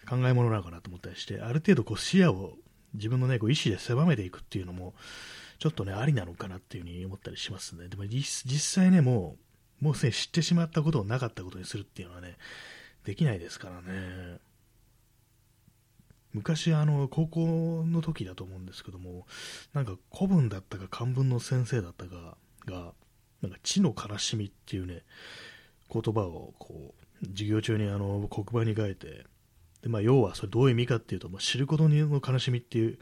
[0.08, 2.58] 考え物なのかなと思ったりして、ある程度こう視野を
[2.92, 4.94] 自分のね、こう意思で狭めていくっていうのも、
[5.60, 7.88] ちょっとね、ありなのかなっていうふうに思ったりしますね。
[7.88, 9.36] でも実際ね、も
[9.82, 12.38] う、もうすでに知ってしまったことをなかったことにするっていうのはね、
[13.04, 14.38] できないですからね。
[16.32, 19.26] 昔、あの、高校の時だと思うんですけども、
[19.74, 22.94] なんか古文だったか漢文の先生だったかが、
[23.42, 25.02] なんか知の悲しみっていうね、
[25.92, 29.26] 言葉をこう、授業中にあの黒板に書いて、
[29.82, 32.98] でまあ、要はそれどういう意味かっていうと、まあ、知ることの悲しみっていう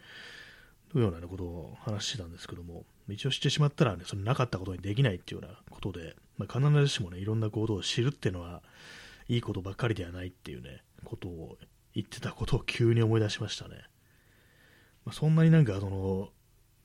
[0.95, 8.63] ような、ことを話してたんですけども、一応知ってしまったら、ね、それなかったことにできないっていうようなことで、まあ、必ずしもね、いろんなことを知るっていうのは、
[9.29, 11.59] いいことばっかりではないっていうね、ことを
[11.95, 13.77] 言ってたことを急に思い出しましたね。
[15.05, 16.31] まあ、そんなになんかその、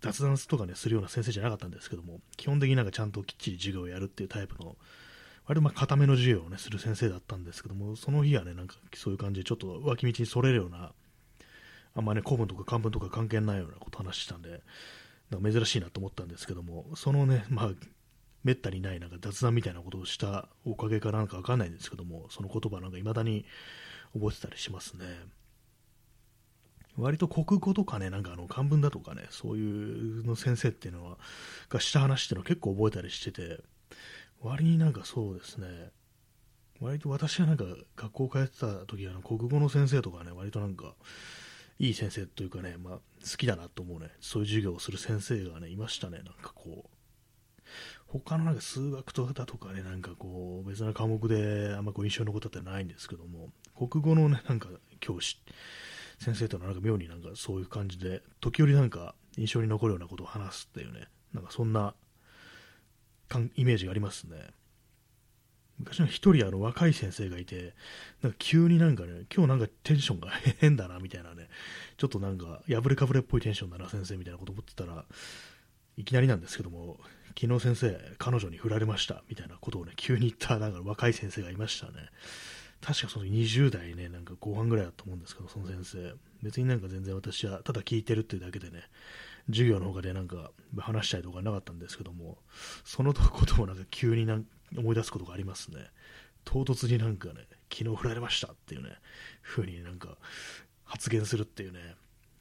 [0.01, 4.75] 雑談とかね、するような先生じゃなかったんですけども、基本的になんかちゃんときっちり授業をやるっていうタイプの、
[5.45, 10.91] 割とまあ固めの授業をね、する先生だったんですけども、その日はね、なんかそういう感じでちょっと脇道にそれるような、
[11.95, 14.62] あんまね、古文とか漢文とか関係ないようなこと話したんで、
[15.29, 17.71] なんか珍しいなと思ったんですけども、そのね、まあ、
[18.43, 23.45] めったにないなんか雑談みたいなことをしたおかげかなんかわかんないんですけども、その言葉なんか未だに
[24.13, 25.06] 覚えてたりしますね。
[26.97, 31.17] 割と国語とかね、なんかあの漢文だとかね、そういうの先生っていうのは、
[31.69, 33.63] がした話っていうのは結構覚えたりしてて、
[34.41, 35.67] 割になんかそうですね、
[36.82, 37.63] 割と私はなんか
[37.95, 40.93] 学校通ってた時あの国語の先生とかね、割となんか、
[41.79, 46.89] いい先生というかね、まあ、好きだなと思うね、そういう授業をする先生がね、いましたね、なんかこう。
[48.07, 55.41] 他のなんか数学とかだとかね、なんかこう、別な科目であんまこう印象に残ったってないんですけども、国語のね、なんか教師、
[56.19, 61.95] 先生とのなんか妙になんかそういう感じで、時折なんか印象に残るようなことを話すっていうね、なんかそんな
[63.55, 64.38] イメージがありますね。
[65.79, 67.73] 昔の一人あの若い先生がいて、
[68.21, 71.49] なんか急になんかね、今日なんかテンションが変だなみたいなね、
[71.97, 75.05] ちょっとなんか破れかぶれっぽいテンションだな先生みたいなこと思ってたら、
[75.97, 76.97] いきなりなんですけども、
[77.39, 81.93] 昨日先生、彼女に振られましたみたいなことをね、急に言ったなんか若い先生がいましたね。
[82.81, 86.13] 確かその20代ね、なんか後半ぐらいだと思うんですけど、その先生。
[86.43, 88.83] 別になんか全然私はただ聞いてるっていうだけでね、
[89.47, 92.38] 授業の他でなんか話したりとかなかったんですけども、
[92.83, 94.45] そのことをなんか急になん
[94.77, 95.79] 思い出すことがありますね。
[96.45, 98.89] 唐突になんかね、昨日振られましたっていうね、
[99.41, 100.17] 風になんか
[100.83, 101.95] 発言するっていうね、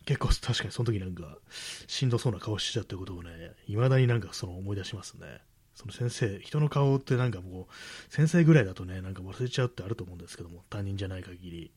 [0.05, 1.39] 結構確かにその時なんか
[1.87, 3.31] しんどそうな顔してたってことをね、
[3.67, 5.41] 未だになんかその思い出しますね。
[5.75, 11.73] その先生、人の顔ってなんかもう、先生ぐらいだとね、なんか忘れちゃうってあると思うんですけども、他人じゃない限り、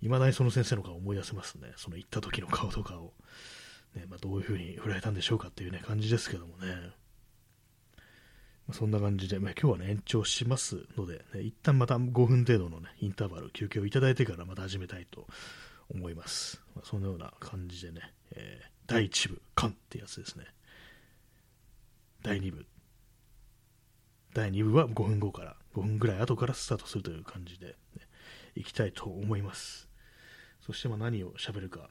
[0.00, 1.72] 未だにその先生の顔を思い出せますね。
[1.76, 3.12] その行った時の顔とかを。
[3.94, 6.90] ね、まあ、どういう風に振られたんでしょうかっていうね、感じですけどもね。
[8.72, 15.26] そんな感じで、まあ、今日はね、延長しますので、ね、一旦また5分程度のね、インターバル、休憩をいただいてからまた始めたいと
[15.90, 16.60] 思います。
[16.74, 20.46] まあ、そのような感じでね、えー第1部、カンってやつですね。
[22.22, 22.64] 第2部。
[24.32, 27.74] 第2部は5分後から、5分ぐらい後からスタートするという感じで、ね、
[28.56, 29.90] いきたいと思います。
[30.62, 31.90] そしてまあ何を喋るか。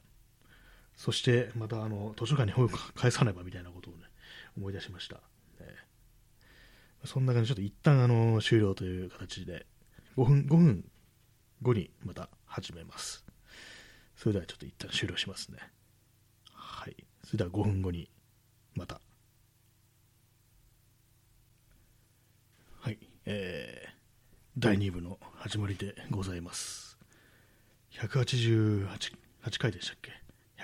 [0.96, 4.00] そしてまたあの図書館に本を返さねばみたいなことをね、
[4.56, 5.20] 思い出しました。
[7.04, 9.66] そんな感じで、ちょっと一旦あの終了という形で、
[10.16, 10.84] 5分、5分
[11.62, 13.24] 後にまた始めます。
[14.16, 15.58] それではちょっと一旦終了しますね。
[16.52, 16.96] はい。
[17.24, 18.10] それでは5分後に
[18.74, 19.00] また。
[22.80, 22.98] はい。
[23.26, 23.90] えー、
[24.58, 26.98] 第2部の始まりでございます。
[27.92, 30.12] 188 8回でしたっけ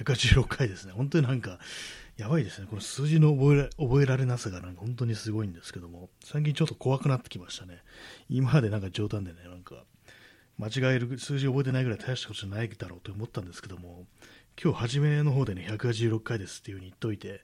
[0.02, 0.92] ?186 回ですね。
[0.92, 1.58] 本当になんか、
[2.16, 2.68] やばいですね。
[2.70, 7.82] この数字の覚えら覚えられなさがなんか本当にすごいんですけども、最近ちょっと怖くなってきましたね。
[8.28, 9.84] 今までなんか冗談でね、なんか、
[10.56, 14.06] 間違える数字覚えてないぐらい大したことじゃないだろうと思ったんですけども、
[14.62, 17.40] 今日初めの方でね、186回ですっていう風に言っといて、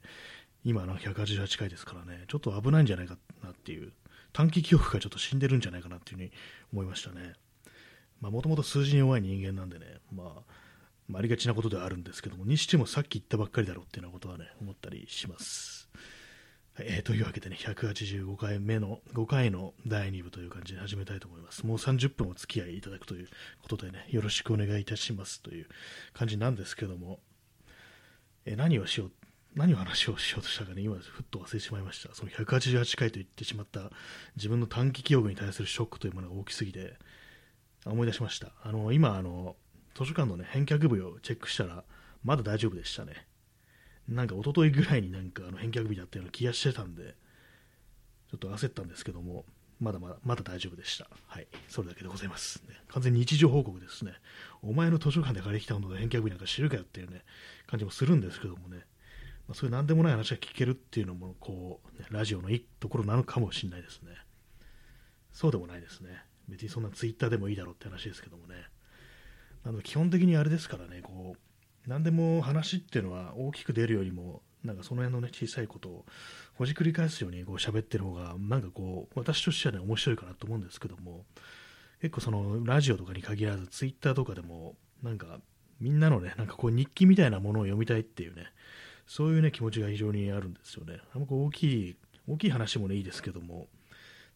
[0.63, 3.91] 今の188回ですからね、ちょっと危ないんじゃないかなっていう、
[4.31, 6.31] 短期記憶がちょっと死んでるんじゃないかなっていうふうに
[6.71, 7.33] 思いましたね。
[8.21, 10.53] もともと数字に弱い人間なんでね、まあ、
[11.11, 15.89] まあ、ありがちなことではあるんですけども、にしてもさっき言ったばっかりだろうっていうようなことはね、思ったりします。
[16.73, 21.65] はいえー、というわけでね、185回目の、5回の第2部という感じで始めたいと思います。
[21.65, 23.27] もう30分お付き合いいただくという
[23.61, 25.67] ことでね、よろしくお願いいたしますという
[26.13, 27.19] 感じなんですけども、
[28.45, 29.11] えー、何をしよう、
[29.53, 32.15] 何を話をしようとしたかね、今、ふっと忘れてしまいました。
[32.15, 33.91] その188回と言ってしまった
[34.37, 36.93] 自分の短期記憶に対するショックというものが大きすぎて、
[37.85, 38.53] 思い出しました。
[38.63, 39.55] あの、今、あの、
[39.95, 41.83] 図書館のね、返却部をチェックしたら、
[42.23, 43.27] まだ大丈夫でしたね。
[44.07, 47.15] なんか一昨日ぐらいになんかあの返却日だったような気がしてたんで、
[48.29, 49.45] ちょっと焦ったんですけども、
[49.79, 51.07] まだまだ、まだ大丈夫でした。
[51.27, 51.47] はい。
[51.67, 52.61] それだけでございます。
[52.69, 54.13] ね、完全に日常報告ですね。
[54.61, 57.23] お前の図書館で借りてきたもので返却日なんか知るかよっていうね、
[57.65, 58.85] 感じもするんですけどもね。
[59.47, 64.11] まあ、そういう何でもない話が聞けるっていうのも、こう、ね、ラジオのいいところなのかもしれないですね。
[65.33, 66.09] そうでもないですね。
[66.47, 68.55] 別にそんなツイッターでもいいだろうって話ですけどもね。
[69.63, 76.05] なの基本的にあれですからね、こう、何でも話っていうのは大きく出るよりも、なんかその辺のね、小さいことを
[76.53, 81.25] ほじくり返すようにこう喋ってる方が、なんかこう、私としてはね、面白いかなと思うんですけども、
[82.01, 85.39] 結構その、ラジオとかに限らず、ツイッターとかでも、なんか、
[85.79, 88.45] みんなのね、なんかこう日記みたいなものを読みたいっていうね、
[89.07, 90.99] そういうね、気持ちが非常にあるんですよね。
[91.13, 91.95] あんまこう大きい、
[92.27, 93.67] 大きい話もね、いいですけども、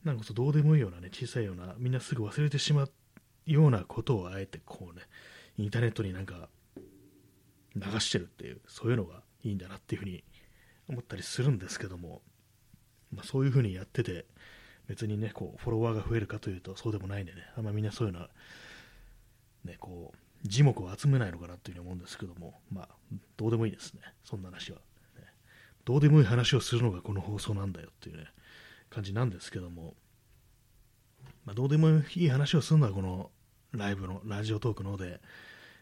[0.03, 2.83] なんかどうでもいいようなね、小さいような、みんなすぐ忘れてしま
[3.45, 5.03] ようなことをあえてこうね、
[5.57, 6.49] インターネットになんか
[7.75, 10.23] 流してるっていう、そういうのがいいんだなっていうふうに
[10.89, 12.21] 思ったりするんですけども、
[13.11, 14.25] まあ、そういうふうにやってて、
[14.87, 18.29] 別にね、こう、フォロワーが増えるかというと、そうでもないんでね、あんまみんなそういうのは、
[19.63, 22.89] ね、こう、字幕を集めないのかなというふうに思うんですけども、まあ、
[23.35, 24.77] どうでもいいですね、そんな話は。
[25.17, 25.23] ね、
[25.85, 28.27] どうでもいい話をするのがこの放送なんだよっていうね、
[28.89, 29.95] 感じなんですけども、
[31.45, 33.31] まあ、どうでもいい話をするのはこの
[33.75, 35.21] ライブの、ラジオトークので、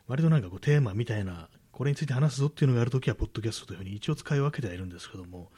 [0.07, 5.51] 割となんかこうテーマみたいなこれについて話すぞっていうのがあるときは、ポッドキャストというふうに一応使い分けてはいるんですけども、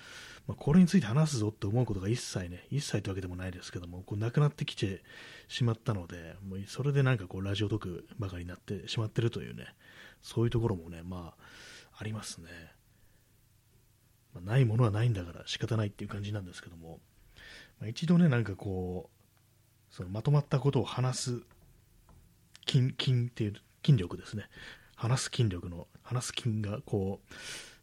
[0.48, 5.04] まあ、これについて話すぞって思うことが一切ね、一切というわけでもないですけども、こうなくなってきて
[5.50, 9.65] しまったので、もうそれでなんかこう、ラジオトークばかりになってしまってるというね、
[10.21, 12.48] そういうところもね、まあ、ありますね。
[14.34, 17.02] まあ、ないものはないんだから仕方ないっていう感じなんですけども、
[17.82, 21.41] まあ、一度ね、なんかこう、そのまとまったことを話す
[22.67, 23.54] 筋筋っていう
[23.86, 24.49] 筋力ですね。
[24.95, 27.19] 話す筋力の、話す筋がこ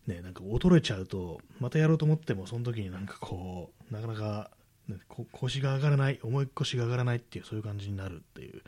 [0.09, 4.51] う、ね、なんか衰えちゃうと、またやろうと思っても、その時になんかこう、なかなか、
[4.89, 4.97] ね、
[5.31, 8.63] 腰が上がらない、重い腰が上がらないっていう、そういう感じになるっていう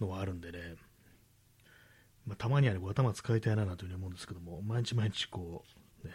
[0.00, 0.74] のはあるんでね、
[2.26, 5.64] まあ、たまにはね、頭使いたいなというふうに思うんですけども、毎日毎日こ
[6.04, 6.14] う、ね、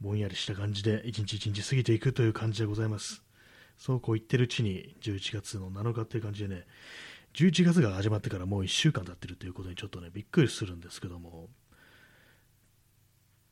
[0.00, 3.22] ぼんやりした感じで、一日一日過ぎていくという感じでございます。
[3.78, 6.66] そうこう言ってるうちに、11月の7日っていう感じでね、
[7.36, 11.50] 11月が始まってからもう1週間経ってるということにちょっとね、びっくりするんですけども、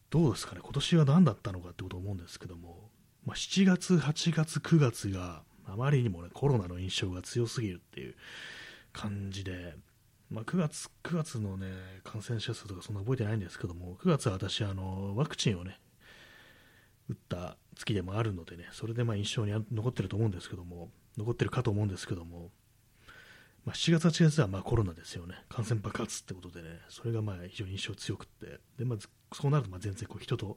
[0.08, 2.88] どうですかね、今年は何だったのかってことを思うんですけども、
[3.26, 8.14] まあ、7月、8月、9月があまりにもね、コロナの印象が強すぎるっていう
[8.94, 9.74] 感じで、
[10.30, 11.66] まあ、9月、9月のね、
[12.04, 15.78] 感染者数とかそんな覚えてないんですけども、9月は私、あの、ワクチンをね、
[17.10, 22.50] 打った月でもあるのでね、それでまあ印象に残ってると思うんですけども、残ってるかと思うんですけども、
[23.64, 28.98] まあ、7月、8月はまあコロナですよね、感染爆発ってことでね、それがまあ非常に印象強くって、でまあ、
[29.32, 30.56] そうなるとまあ全然こう人と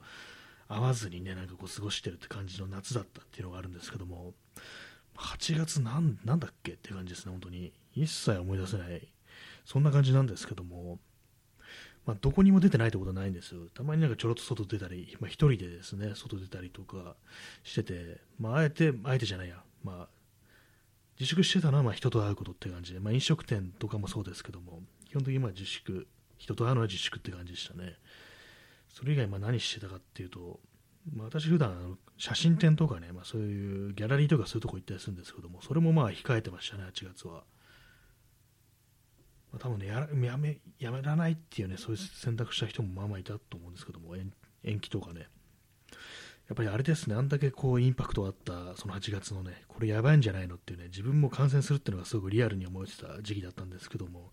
[0.68, 4.34] 会わずにね、なんかこう過ごしてるって感じの夏だったっていうのがあるんですけども、
[5.16, 7.74] 8月なんなんだっけって感じですね、本当に。
[7.96, 9.08] 一切思い出せない、
[9.66, 11.00] そんな感じなんですけども、
[12.06, 13.62] まあ、どこにも出てないってことはないんですよ。
[13.74, 17.16] たまになんかちょろっと外出たり、まあ、一人でですね、外出たりとか
[17.64, 20.08] してて、まあ、あえて、あえてじゃないや、まあ、
[21.20, 27.96] 自粛してたのはま人と会うことって感じで、まあ、飲食店とかもそうですけども、基本的にま自粛、人と会うのは自粛って感じでしたね。
[28.90, 30.60] それ以外ま何してたかっていうと、
[31.14, 37.44] まあ、私普段あの写真展とかね、まあ、そういうギャラリーとかそういうとこ行ったりするんですけども、それもまあ控えてましたね、8月は。
[39.52, 44.16] まあ、多分ねややめ、やめらないっていうね、そういう選択した人もまあまあいたと思うんですけども、
[44.64, 45.28] 延期とかね。
[46.48, 54.32] やっぱりあれですね、あんだけこうインパクトあったその8月のね、これやばいんじゃないのっていうね、自分も感染するっていうのがすごくリアルに思えてた時期だったんですけども、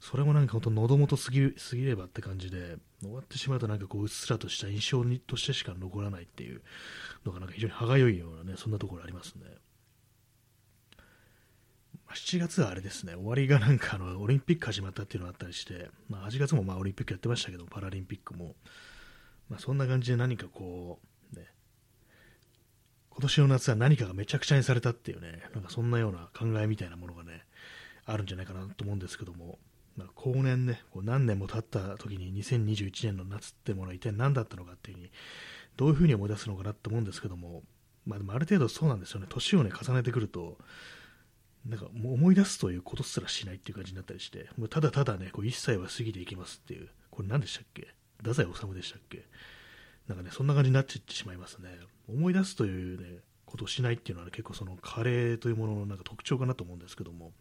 [0.00, 6.60] それもなんか本当喉元すぎすぎればって感じで、終わってしまうとなんかこううっすらとした印象にとしてしか残らないっていう
[7.24, 9.44] のがなんか非常に歯がゆいようなね、そんなところありますね。
[12.14, 18.54] 7月はあれですね、終わりがなんかあのオリンピック始まったっていうのがあったりして、まあ、8月もまあオリンピックやってましたけど、パラリンピックも、
[19.48, 21.06] まあ、そんな感じで何かこう、
[23.16, 27.44] 今年の夏は何かがめちゃくちゃにされたっていうね、なんかそんなような考えみたいなものがね、
[28.06, 29.58] あるんじゃないかなと思うんですけども、
[29.96, 35.10] まあ、後年ね、こう何年も経った時に2021年の夏ってものは一体何だったのかっていうふうに、
[35.76, 37.62] どういうふうに思い出すのかなと思うんですけども、
[38.04, 40.58] まあ、でもある程度そうなんですよね、年をね、重ねてくると、
[41.64, 47.94] なんかもう思い出すということすらしないっていう感じになったりして、もうただただね、こう一切は過ぎていきますっていう、これ何でしたっけ？
[48.18, 49.24] 太宰治でしたっけ？
[50.08, 51.70] なんかね、そんな感じになっていってしまいますね。
[52.08, 57.32] 思い出すというね、ことをしないっていうのは、ね、結構そのカレーというもののなんか特徴かなと思うんですけども、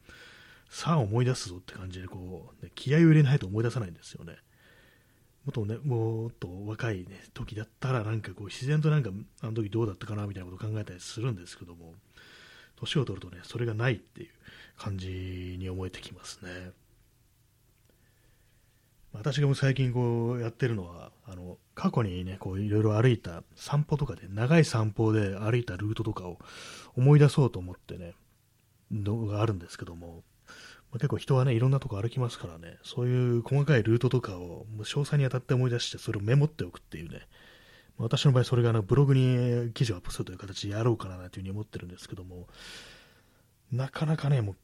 [0.69, 4.37] さあ思い出すぞって感じでこう、ね、気合を入れないと思い出さないんですよね。
[5.45, 9.09] もっとね、もっと若い、ね、時だったらなんかこう自然となんか
[9.41, 11.95] あの時どうだったかなみたいなことを考えたりするんですけども、
[12.77, 14.29] 年を取るとね、それがないっていう
[14.77, 16.71] 感じに思えてきますね。
[19.13, 26.39] 私がもう最近こうやってるのは、あの過去にね、こういろいろ歩いた散歩とかで、長い散歩で歩いたルートとかを
[26.97, 28.15] 思い出そうと思ってね、
[28.91, 37.27] のがあるんですけども、まあ、結構人はね、いろんなとこ歩きますからね、そういう細かいルートとかを詳細に当たって思い出して、それをメモっておくっていうね、
[37.97, 42.47] 私の場合、それがあのブログに記事をアップするという形でやろうかなというふうに思ってるんですけども、
[43.71, 44.55] なかなかね、もう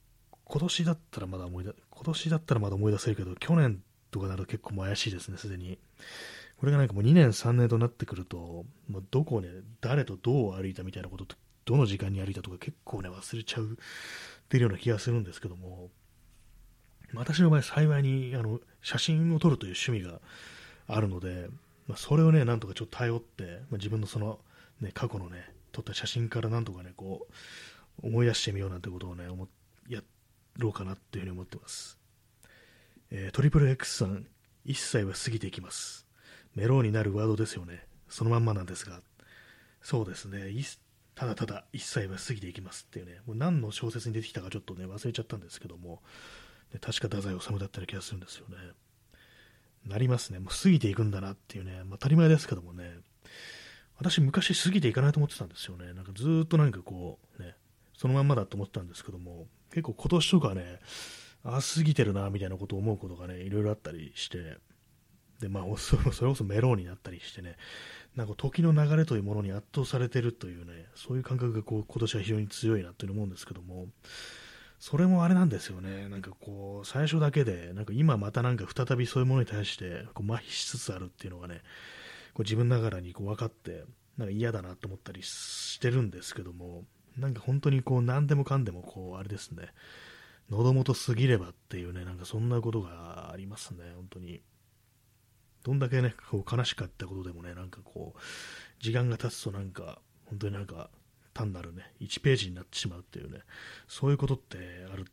[0.46, 3.82] 今年だったらまだ思い出、今年だったらまだ思い出せるけど、去年
[4.12, 5.78] とかなると結構も怪しいですね、すでに。
[6.58, 9.50] これがなんかもう2年、3年となってくると、もうどこね、
[9.82, 11.36] 誰とどう歩いたみたいなことと、
[11.66, 13.76] どの時間に歩いたとか結構ね、忘れちゃうっ
[14.50, 15.90] ていうような気がするんですけども、
[17.14, 20.22] 私の場合幸いにあの写真を撮るという趣味が
[20.88, 21.50] あるので、
[21.88, 24.40] まあ、それをね、なんとかちょっと頼って、まあ、自分のその、
[24.82, 27.28] ね、過去のね、撮った写真からなんとかね、こ
[28.04, 29.48] う、思い出してみようなんてことをね、思
[29.88, 30.02] や
[30.58, 31.99] ろうかなっていうふうに思ってます。
[33.12, 34.28] えー、トリプル X さん、
[34.66, 36.06] 一切は過ぎていきます。
[36.56, 37.84] メローになるワードですよね。
[38.08, 39.02] そのまんまなんですが、
[39.82, 40.52] そうですね、
[41.16, 46.04] ただただ一切は過ぎていきますっていうね、もう何の小説に出てきたかちょっとね、忘れちゃったんですけども、
[46.72, 48.56] ね、確か太宰治だったような気がするんですよね。
[49.88, 50.40] なりますね。
[50.40, 53.00] もう過ぎていくんだなっていうね、まあ、当たり前ですけどもね、
[53.98, 55.94] 私昔過ぎていかないと思ってたんですよね。
[55.94, 57.56] なんかずっとなんかこう、ね、
[57.98, 60.80] そのまんまだと思ってたんですけども、結構今年とかね、
[61.44, 64.58] あ過ぎてるなみたいなことを思うことがね、いろいろあったりして、
[65.40, 67.56] で、まあ、 それこそメローになったりしてね、
[68.16, 73.88] なんか時の流れというものに圧倒されてるというね、そういう感覚がこう今年は非常に強いなという思うんですけども、
[74.80, 81.62] それもあれなんですよね、なんかこう、最初だけで、なんか今またなんか再びそういうものに対してこう麻痺しつつあるっていうのがね、
[82.34, 83.86] こう自分ながらにこう分かって、
[84.18, 86.84] なんか嫌だなと思ったりしてるんですけども、
[87.18, 89.70] なんか本当にこう何でもかんでもこう、あれですね、
[90.50, 94.42] 喉元過ぎればっていうね、なんかそんなことがありますね、本当に。
[95.64, 98.20] どんだけね、こう悲しかったことでもね、なんかこう、
[98.84, 100.90] 時間が経つとなんか、本当になんか、
[101.34, 103.42] 単なるね、1ページになってしまうっていうね、
[103.88, 105.06] そういうことってある、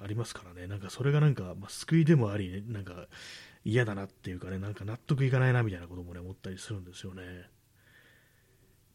[0.00, 3.06] ありますからね、なんかそれがなんか、まあ、救いでもあり、ね、なんか
[3.64, 7.48] 嫌だなっていうかね、なんか納得いかないなみたいなこともね、思ったりするんですよね。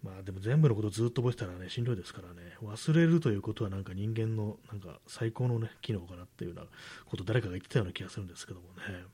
[0.03, 6.67] まあでも全部のことずっと覚えてたらね、しんどいですからね、忘れるということはなんか人間のなんか最高のね、機能かなっていうような
[7.05, 9.05] こと誰かが言ってたような気がするんですけどもね。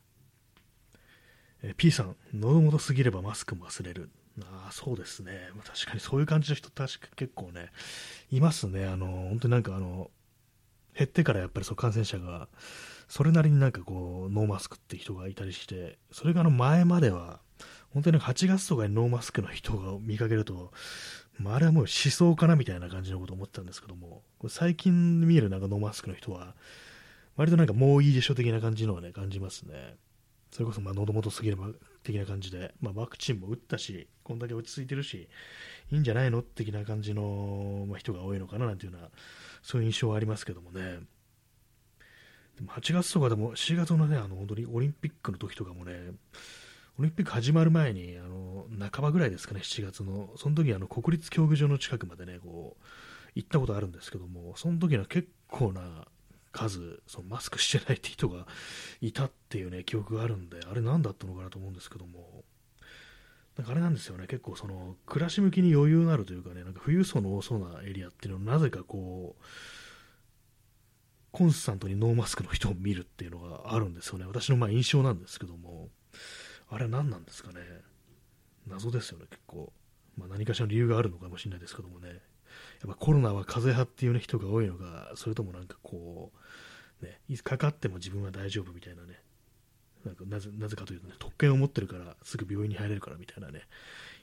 [1.64, 4.10] え P さん、喉元すぎればマスクも忘れる。
[4.44, 5.50] ああ、そうですね。
[5.66, 7.72] 確かにそういう感じの人、確か結構ね、
[8.32, 8.86] いますね。
[8.86, 10.12] あの、本当になんかあの、
[10.96, 12.48] 減ってからやっぱりそう感染者が、
[13.08, 17.40] それなりになんかこう、ノーマスクって人がいたりして、それがあの前までは、
[17.98, 20.72] 本当に8月とかにノーマスクの人が見かけると、
[21.40, 26.54] まあ、あれはもう思想かなみたいな感じのことを思ってたんですけども、これ最近見えるなんかノーマスクの人は、
[27.38, 29.96] 割となんかもういいでしょ的な感じのはね、感じますね。
[30.52, 31.70] それこそまあ喉元すぎれば
[32.04, 35.28] 的な感じで、まあ、ワクチンも打ったし、こんだけ落ち着いてるし、
[35.92, 39.10] いいんじゃないの的な感じの、まあ、人が多いのかななんていうような、
[39.64, 41.00] そういう印象はありますけどもね。
[42.58, 46.12] でも8月とかでも、4月のね、あの本当にオリンピックの時とかもね、
[47.00, 52.84] オリンピック始まる前に、あの半ばぐらいですかね、7月の、その時あの国立競技場の近くまでね、こう
[53.36, 56.08] 行ったことあるんですけども、その時は結構な
[56.52, 58.48] 数、そのマスクしてないって人が
[59.00, 62.44] いたっていうね、記憶があるんで、あれ何だったのかなと思うんですけども、
[63.58, 69.44] なんかあれなんですよね、結構その、暮らし向きに余裕のあるというかね、なんか富裕層の多そうなエリアっていうのは、なぜかこう、
[71.32, 74.26] コンスタントにノーマスクの人を見るっていうのがあるんですよね。
[74.26, 75.90] 私のま印象なんですけども、
[76.70, 77.62] あれは何なんですかね。
[78.68, 79.72] 謎ですよね、結構。
[80.18, 82.10] まあ、何かしらの理由があるのかもしれないですけどもね。
[82.10, 82.20] やっ
[82.90, 86.32] ぱコロナは風邪派っていう、ね、人が多いのか、それともなんかこ
[87.02, 89.22] う、ね、かかっても自分は大丈夫みたいなね、
[90.06, 93.68] なんかなぜなぜかというとね、特権を持ってるからすぐ病院に入れるからみたいなね、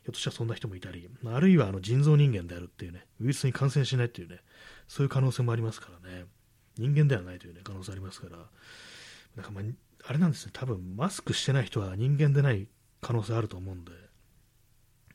[0.03, 4.41] ひょっとしたらそんな人もいたり、あるいはあの腎臓人間であるっていうね、ウイルスに感染しないっていうね、
[4.89, 6.27] そういう可能性もありますからね、
[6.77, 8.39] 人間ではないという、ね、可能性ありますから、
[9.37, 9.65] なんかまあ、
[10.07, 12.69] あれなんですね、多分マスクしてない人は人間でない
[13.01, 13.93] 可能性あると思うんで、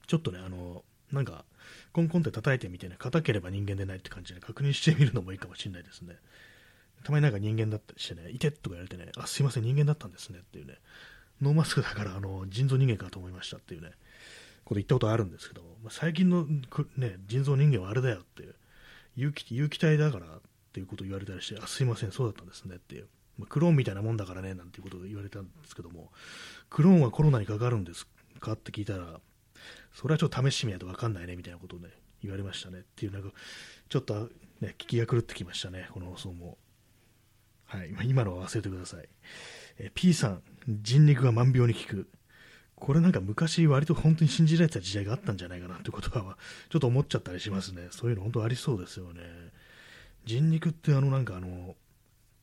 [0.07, 1.45] ちょっとね、あの、なんか、
[1.93, 6.15] コンコンって叩いてみてね、硬ければ人間でないって感じで確認してみるのもいいかもしれないですね。
[7.03, 10.75] たまになんか人間だったりしてね、いてとか言われてね、あ、すいません、人間だったんですねっていうね、
[11.41, 13.91] ノーマスクだからあの腎臓人間かと思いましたっていうね、
[14.65, 16.45] こと言ったことあるんですけど、まあ、最近の、
[16.97, 18.55] ね、腎臓人間はあれだよっていう、
[19.15, 20.41] 有機有機体だからっ
[20.73, 23.07] ていうこと言われたりして、あ、すいません、そうだったんですねっていう、
[23.39, 26.11] まあ、クローンみたいなもんだからね、なんていうことを言われたんですけども、
[26.69, 28.05] クローンはコロナにかかるんです
[28.39, 28.53] か？
[28.53, 29.19] って聞いたら、
[29.93, 31.89] それはちょっと試してみないと分かんないねみたいなことをね、
[32.21, 32.79] 言われましたね。
[32.79, 33.31] っていう、なんか、
[33.87, 34.29] ちょっと、
[34.61, 36.57] ね、聞きが狂ってきましたね、この放送も。
[37.65, 39.07] はい、今のは忘れてください。
[39.77, 42.09] え P さん、人肉が万病に効く。
[42.75, 46.37] これなんか昔割と本当に信じられてた時代があったんじゃないかなってことは、
[46.69, 47.89] ちょっと思っちゃったりしますね。
[47.91, 49.21] そういうの本当ありそうですよね。
[50.25, 51.75] 人肉ってあのなんかあの、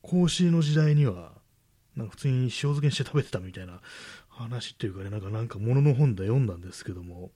[0.07, 1.33] 孔子の時代には、
[1.97, 3.81] なんか普通に塩漬けにして食べてたみたいな
[4.29, 7.31] 話っていうかね、なんか、なんか物の本で読んだんですけども、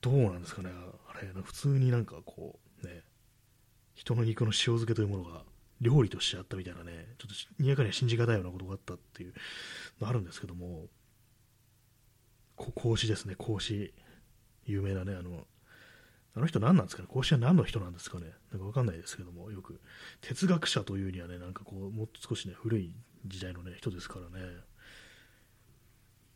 [0.00, 0.70] どうなんですかね、
[1.08, 3.04] あれ、普通になんかこう、ね、
[3.94, 5.44] 人の肉の塩漬けというものが
[5.80, 9.34] 料理としてあったみたいなね、ちょっとにやかには信じがたいようなことがあったっていう
[10.00, 10.86] のあるんですけども、
[12.56, 13.94] こ孔子ですね、孔子。
[14.64, 15.46] 有名なね、あの、
[16.38, 19.80] あの人何なんですかね、孔子は何の人なんですかね、なんかわかんないですけども、よく、
[20.20, 22.92] 哲学者というにはね、なんかこう、もっと少しね、古い
[23.26, 24.46] 時代のね、人ですからね。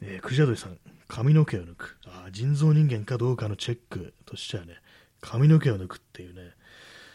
[0.00, 1.98] えー、クジャドリさん、髪の毛を抜く。
[2.06, 4.74] あ人造人間かどうかのチェックとしてはね、
[5.20, 6.50] 髪の毛を抜くっていうね、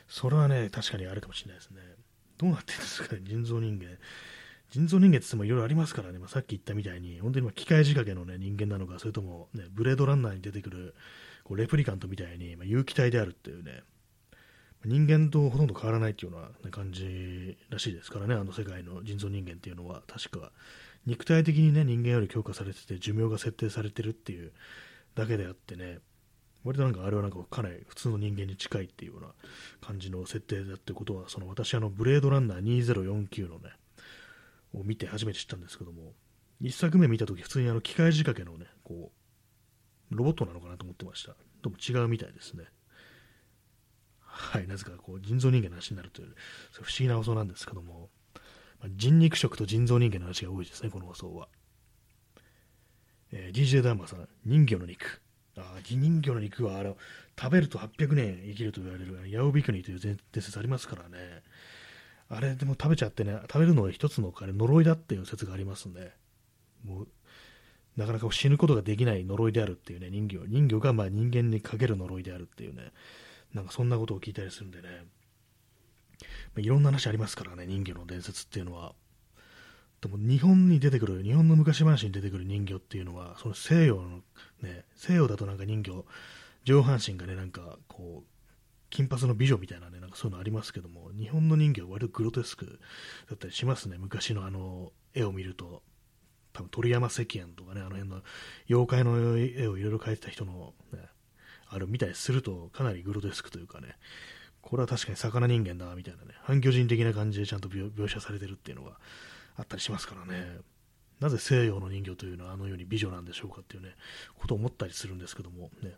[0.08, 1.82] それはね、確かにあるかもしれないですね。
[2.38, 3.98] どうなってるんですかね、人造人間。
[4.70, 10.96] 人造人間って言ってもいろいろありますからね、まあ、さっき言ったみたいに、本当に機械仕掛けの、ね、人間なのか、それとも、ね、ブレードランナーに出てくる
[11.48, 13.82] こうレプリカントみたいに、まあ、有機体であるっていうね、
[14.84, 20.52] 人間とほとんど変わらないっていうような、ね、感じらしいですからね、あの世界の人造人間っていうのは、確か
[21.06, 24.52] 肉体的にね、人間より強化されてて、寿命が設定されてるっていう
[25.16, 26.00] だけであってね、
[26.66, 29.30] 割となんかあれはなんかかなり普通の人間に近いっていうような
[29.80, 33.70] 感じの設定だってことは、その私あのブレードランナー2049のね、
[34.74, 36.12] を見て初めて知ったんですけども、
[36.62, 39.17] 1作目見たとき普通にあの機械仕掛けのね、こう、
[40.10, 41.34] ロボットなのかなと思ってました。
[41.64, 42.66] でも違うみたいですね。
[44.20, 46.36] はい、なぜかこう人造人間の話になるという、
[46.72, 48.10] 不思議な放送なんですけども、
[48.80, 51.48] まあ、人肉食と人造人間の話が多いですね、この放送は。
[53.32, 55.22] えー、DJ ダーマさん、人魚の肉。
[55.58, 56.98] あ人魚の肉はあの
[57.40, 61.42] 食べると800年生きると言われるヤオビクニという伝説ありますからね。
[62.30, 66.14] あれでも食べちゃってね、食べるのは一つの呪いだっていう説がありますんで、
[66.84, 67.08] もう
[67.98, 70.46] なかなか死ぬことができない呪いであるっていうね、人魚。
[70.46, 72.92] 人魚がま人間にかける呪いであるっていうね、
[73.54, 74.88] なんかそんなことを聞いたりするんでね、
[76.22, 76.28] ま
[76.58, 78.94] あ、いろんな話ありますからね、人魚の伝説っていうのは。
[80.00, 84.22] でも日本に出てくる、日本の昔話に出てくる人魚っていうのは、その西洋の
[84.62, 86.06] ね、西洋だとなんか人魚、
[86.66, 88.28] 上半身がね、なんかこう、
[88.92, 92.80] 金髪の美女みたいなね、なんかそういうのありますけども、日本の人魚は割とグロテスク
[93.28, 95.82] だったりしますね、昔のあの絵を見ると。
[96.58, 98.22] 多分鳥山石燕とかね、あの辺の
[98.68, 101.00] 妖怪の絵をいろいろ描いてた人の、ね、
[101.70, 103.96] あるみたいするとかなりグロテスクというかね、
[104.62, 108.98] これは確かに魚人間だみたいなね、反巨人的な感じでちゃんと描写されてるっていうのが
[109.56, 110.58] あったりしますからね。
[111.20, 113.90] なぜ西洋の人形というのはあのように美女なんでしょうかっていうね、
[114.40, 115.94] ことを思ったりするんですけども、ね、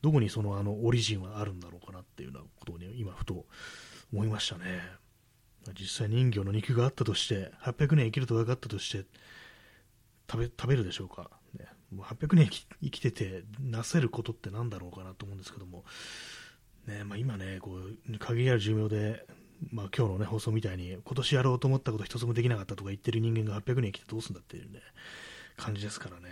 [0.00, 3.46] どこにそのあのオリジンはあるんだろうかなっていうようなことをね、今ふと
[4.12, 4.80] 思いましたね。
[5.78, 9.06] 実際人魚の肉があったとして、800年生きると分かったとして、
[10.30, 12.48] 食べ食べるでしょうか、ね、もう800年
[12.82, 15.84] 生きててなせることって何だろうかなと思うんですけども、
[16.86, 19.26] ねまあ、今ね、こう限りある寿命で、
[19.70, 24.80] まあ、今日の、ね、放送みたいに今年やろうと思ったこと一つもできなかったとか言ってる人間が800年生きてどうするんだっていう、ね、
[25.56, 26.28] 感じですからね、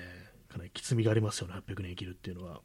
[0.49, 2.61] かなりきつみがありますよね、800年生きるっていうのは。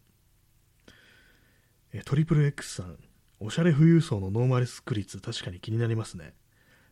[2.04, 2.98] トリプル X さん、
[3.40, 6.34] おしゃれ富裕層のノーマルスク率、確かに気になりますね。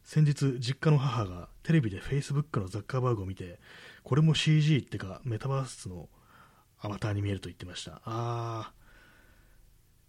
[0.03, 3.59] 先日、実家の母がテレビで Facebook のザッカーバーグを見て、
[4.03, 6.09] これも CG ってか、メタバースの
[6.79, 8.01] アバターに見えると言ってました。
[8.05, 8.73] あ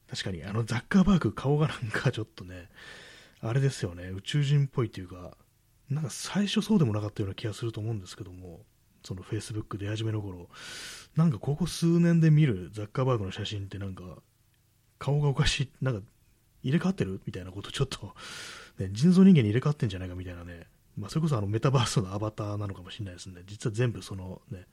[0.09, 2.69] ー、確かに、あのザッカーバーグ、顔がなんかちょっとね、
[3.41, 5.37] あれですよね、宇宙人っぽいというか、
[5.91, 8.65] なんか最初そうでもなかったような気がすると思うんですけども、
[9.05, 10.49] その Facebook 出始めの頃、
[11.15, 14.03] なんかここ数年で見るザッカーバーグの写真ってなんか、
[14.99, 16.07] 顔がおかしい、なんか
[16.63, 18.15] 入れ替わってるみたいなことちょっと、
[18.79, 20.67] ね、人造人間に入れ替わってんじゃないかみたいなね、
[20.97, 23.43] まあ、それこそあのメタバースのアバターなのかもしれないですね。
[23.47, 24.67] 実は全部そのね、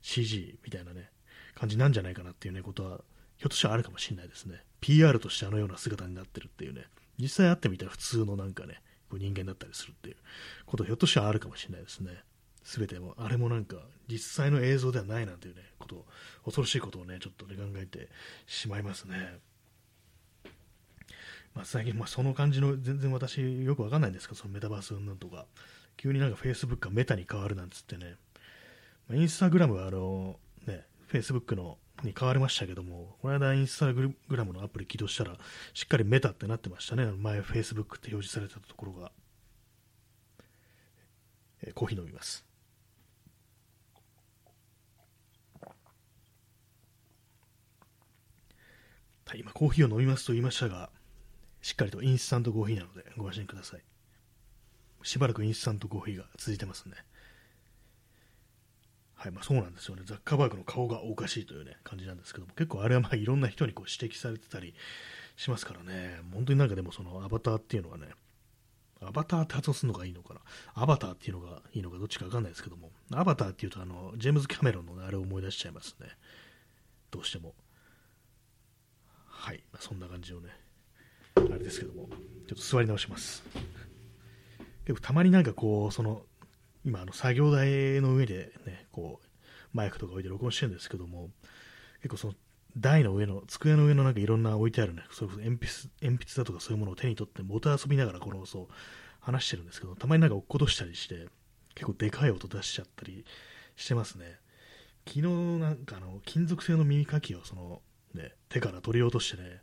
[0.00, 1.10] CG みたいなね、
[1.54, 3.00] 感じなんじゃないかなっていうね、ことは、
[3.36, 4.62] ひょっとしたらあるかもしれないですね。
[4.80, 6.86] PR としてあのような姿になってるっていうね、
[7.18, 8.80] 実際会ってみたら普通のなんかね、
[9.10, 10.16] こう人間だったりするっていう
[10.64, 12.12] ことひょっとしたらあるかもしれないですね。
[12.64, 13.76] すべても、あれもなんか
[14.08, 16.06] 実際の映像ではないなんていうね、こと、
[16.44, 18.08] 恐ろしいことをね、ちょっとね、考えて
[18.46, 19.38] しまいますね。
[21.54, 25.46] まあ、最近、まあ、その感じの、全然私よくわかんないんですけど、そのメタバースなんとか、
[25.96, 28.16] 急になんか Facebook がメタに変わるなんつってね、
[29.08, 35.36] まあ、インスタグラムはあの、ね、Facebook のに変わりましたけども、この間インスタグラムのアプリ起動したら、
[35.74, 37.06] しっかりメタってなってましたね。
[37.12, 39.12] 前 Facebook って表示されたところが。
[41.62, 42.44] えー、コーヒー飲みます。
[49.26, 50.90] はい、今コーヒーを飲みますと言いましたが、
[51.62, 53.80] しっかりとインスタントコーヒーなのでご安心ください。
[55.04, 56.96] しばらくインスタントコーヒーが続いてますね。
[59.14, 64.74] はいまあ、そうなんですよね、ザッカーバーグの顔がおかしいという、ね、感じなんですけども、結構あれはまあいろんな人にこう指摘されてたり
[65.36, 68.08] しますからね、本当になんかでもそのアバターっていうのはね、
[69.00, 70.40] アバターって発音するのがいいのかな、
[70.74, 76.08] アバターっていうのがいいのかどっちかわかんないですけども、アバターっていうとあのジェームズ・キャメロンの、ね、あれを思い出しちゃいますね、
[77.12, 77.54] どうしても。
[79.28, 80.50] はい、まあ、そんな感じをね、
[81.52, 82.08] あれですけども、
[82.48, 83.42] ちょっと座り直します。
[84.86, 86.22] 結構たまになんかこう、その
[86.84, 89.26] 今、あの作業台の上で、ね、こう
[89.72, 91.30] マイクとか置いて録音してるんですけども、
[92.02, 92.34] 結構その
[92.76, 98.66] 台の上の、机の上のなんかいろんな置いてあるね、それこそ鉛筆鉛筆だとかそういうものを手に取って、音遊びながらこのそう
[99.20, 101.28] 話してるんですけど、たまになんか落っことしたりして、
[101.74, 103.24] 結構でかい音出しちゃったり
[103.76, 104.38] してますね。
[105.06, 105.22] 昨日
[105.58, 107.82] なんかあの金属製の耳かきをその、
[108.14, 109.60] ね、手から取り落としてね、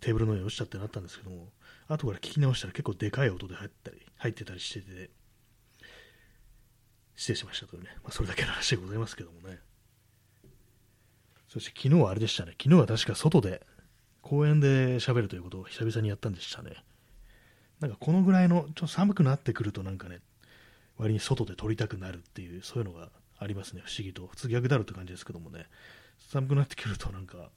[0.00, 1.48] テーブルの上に落ちちゃってなったんですけども、
[1.88, 5.10] 後から聞き直したら結構でかい音で入ったり入ってたりしてて、
[7.16, 9.58] 失礼しましたというね、まあ、それだけの話でございますけどもね。
[11.48, 13.64] そして昨日はあれでしたね、昨日は確か外で、
[14.22, 16.72] 公園で喋るということを久々にやったんでしたね。
[17.80, 20.20] なんかこのぐらいの、ちょっと寒くなってくるとなんかね、
[20.96, 24.26] 割に外で撮りたくなるっていう、そういうのがありますね、不思議と。
[24.26, 25.66] 普通逆だろうって感じですけどもね、
[26.18, 27.50] 寒くなってくるとなんか、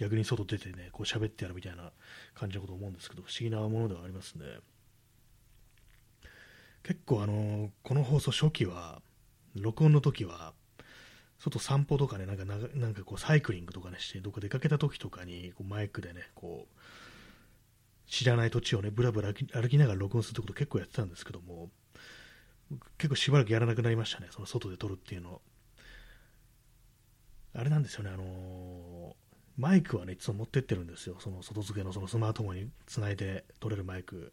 [0.00, 1.92] 逆に外出てね、こう喋ってやるみたいな
[2.34, 4.46] 感じのこと思うんですけど、不思議なものではありますね。
[6.82, 9.02] 結構あのこの放送初期は、
[9.54, 10.54] 録音の時は、
[11.38, 12.56] 外散歩とかね、なんかな
[12.88, 16.80] んかこうサイクリングとかねして、どっか出かけた時とかにこうマイクでね、こう、
[18.10, 21.68] 知らない土地をね、ぶらぶら歩きながら録音するってこと結構やってたんですけども、
[22.96, 25.42] 結構しばらくやらなくなりましたね、その外で撮るっていうの。
[27.52, 28.26] あれなんですよね、あのー、
[29.60, 34.32] マイクはね、いつも持ってってるんですよ、その外付けのそのスマートフォンにつないで撮れるマイク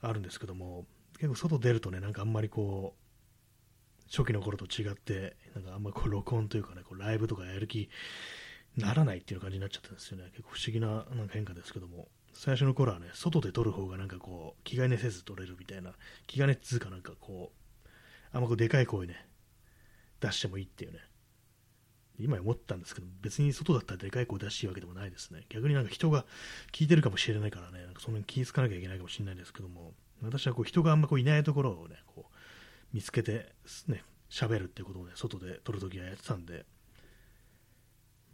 [0.00, 0.86] あるんですけども、
[1.18, 7.90] 結構外出るとね、なんかあんまりこう、初期の頃と違って、なんかあんまりこう録音というかね、こうライブとかやる気
[8.78, 10.30] ならないっていう感じになっちゃったんですよね。
[10.30, 15.92] 結構不思議ななんか変化ですけども、最初の頃はね、外で撮る方がなんかこう、気兼ねせず撮れるみたいな、
[16.26, 17.52] 気兼ねつうかなんかこ
[17.84, 17.88] う、
[18.32, 19.28] あんまこうでかい声ね、
[20.20, 21.00] 出してもいいっていうね、
[22.18, 25.44] 今思ったんですけど、別に外だったらでかい声出していいわけでもないですね。
[25.48, 26.24] 逆になんか人が
[26.72, 32.34] 聞いてるかもしれないからね、なんかそんなに気ぃつかなきゃいけないかもしれないですけども、私はこう人があんまこういないところをね、こう
[32.92, 33.52] 見つけて、
[33.88, 36.64] ね、喋るっていうことをね、外で撮るときはやってたんで、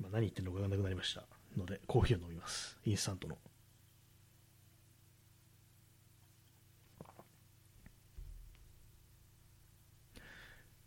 [0.01, 1.25] まあ、何言ってるのか分からなくなりました
[1.57, 2.79] ので、コーヒーを飲みます。
[2.85, 3.39] インスタントの。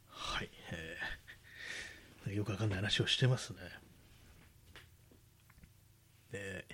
[0.07, 3.59] はい、えー、よくわかんない話をしてますね。
[6.33, 6.65] え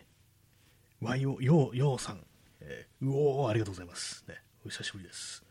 [1.01, 2.26] ー、ワイオ、ヨー、ヨーさん。
[2.62, 4.26] えー、うおー、ありがとうございます。
[4.28, 5.43] ね、お久しぶりです。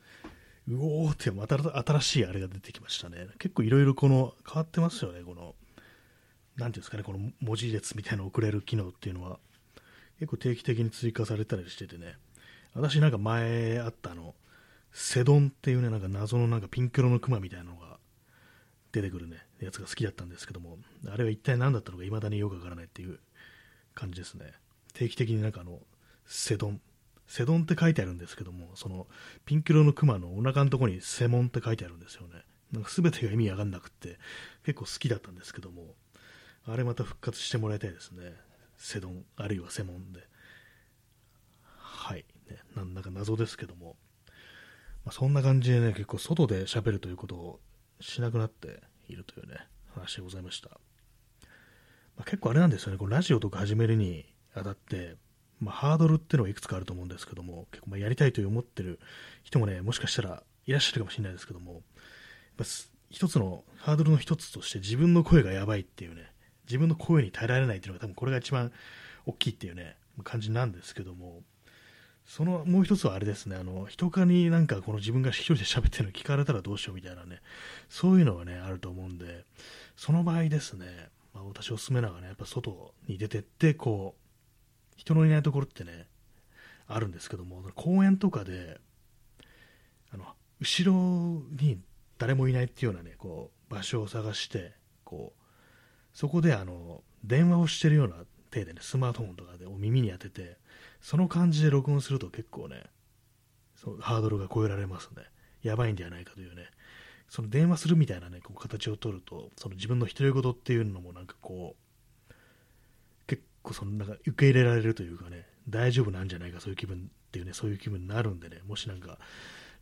[0.68, 3.28] うおーってまた新しいあれが出てきましたね。
[3.38, 5.54] 結構いろいろこの変わってますよね、この、
[6.56, 9.38] なんていうんですかね、この文字列みたいなの送れる機能っていうのは、
[10.18, 12.16] 結構定期的に追加されたりしててね、
[12.74, 14.34] 私なんか前あったあの、
[14.92, 17.98] セドンっていうね、なんか謎のなんかピンク色のクマみたいなのが
[18.90, 23.18] 出てくるね、やつが好きだったんですけども、あれは一体何だったのか未だによくわからないっていう
[23.94, 24.52] 感じですね。
[24.94, 25.80] 定期的になんかあの、
[26.26, 26.80] セドン、
[27.26, 29.06] セドンって書いてあるんですけども、その
[29.44, 32.42] ピンク色のクマのお腹のところにセモンって書いてあるんですよね。
[32.72, 34.18] なんか全てが意味わかんなくって
[34.64, 35.94] 結構好きだったんですけども、
[36.66, 38.34] あれまた復活してもらいたいですね。
[38.76, 40.26] セドン、あるいはセモンで。
[41.76, 42.24] はい。
[42.48, 43.96] ね、なんだか謎ですけども、
[45.04, 47.60] まあ、そんな感じでね、結構外で喋るということを
[48.00, 48.82] しなくなって
[49.12, 49.56] いるというね、
[49.94, 50.68] 話でございました。
[50.68, 55.16] まあ、結構あれなんですよね、こうラジオとか始めるにあたって、
[55.58, 59.00] まあ、ハードルっていうのはいくつかあると思うんですけども、結構まやりたいと思ってる
[59.42, 61.82] 人もね、もしかしたらいらっしゃるかもしれないですけども、やっ
[62.58, 62.64] ぱ
[63.10, 66.32] 一つのハードルの一つとして自分の声がやばいっていうね、
[66.66, 68.72] 自分の声に耐えられないっていうのが多分これが一番
[69.26, 71.42] 大きいっていうね、感じなんですけども、
[72.30, 77.40] そのもう一つはあれですね、あの人かになんかこの自分が一人で喋ってるの聞かれたらどうしようみたいなね、
[77.88, 79.44] そういうのがね、あると思うんで、
[79.96, 80.86] その場合ですね、
[81.34, 86.06] まあ、私おすすめなのがね、やっぱ外に出てって、こう、人のいないところってね、
[86.86, 88.78] あるんですけども、公園とかで、
[90.14, 90.24] あの、
[90.60, 91.80] 後ろに
[92.16, 95.42] 誰もいないっていうようなね、こう、場所を探して、こう、
[96.16, 98.18] そこであの、電話をしてるような
[98.52, 100.59] 手でね、スマートフォンとかでお耳に当てて、
[101.00, 102.84] その感じで録音すると結構ね、
[103.76, 105.24] そうハードルが超えられますね。
[105.62, 106.66] やばいんではないかというね、
[107.28, 111.76] その電話するみたいなね、こう形を取ると、その自分の独り言っていうのもなんかこ
[112.28, 112.32] う、
[113.26, 119.18] 結構そのなんか受け入れられるというかね、大丈夫なんじゃないか、そういう気分っていうね、そういう気分になるんでね、もしなんか、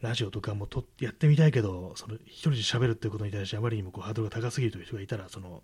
[0.00, 5.62] ラジオとかもとやってみたいけど、その一人で喋るっていうことに対してあまりにもこうハードルが高すぎるという人がいたら、その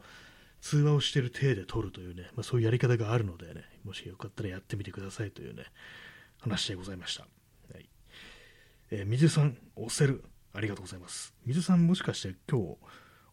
[0.65, 5.65] 通話をしている体で撮るというね、まあ、そういうやり方があるのでね、もしよかったらやってみてくださいというね、
[6.41, 7.25] 話でございました。
[7.75, 7.87] はい
[8.91, 10.25] えー、水さん、押せる。
[10.55, 11.35] ありがとうございます。
[11.45, 12.79] 水さん、もしかして今日、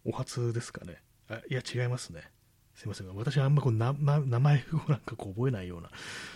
[0.04, 1.02] お初ですかね？
[1.30, 2.30] あいや、違いますね。
[2.76, 3.16] すいません。
[3.16, 5.90] 私はあんまこう名前をなんかこう覚えないような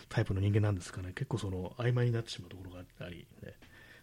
[0.07, 1.11] タイプの人間なんですかね。
[1.13, 3.53] 結構その曖昧になってしまうところがあり、ね、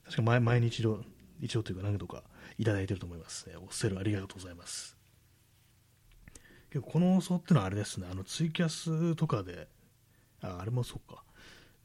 [0.04, 1.02] 確か前前に一度、
[1.40, 2.22] 一度というか何度か
[2.58, 3.48] いただいてると思います。
[3.48, 5.01] えー、おっせるありがとうございます。
[6.72, 9.68] 結構この放送ってのはあれですね、あのツイキャスとかで、
[10.40, 11.22] ああれもそうか。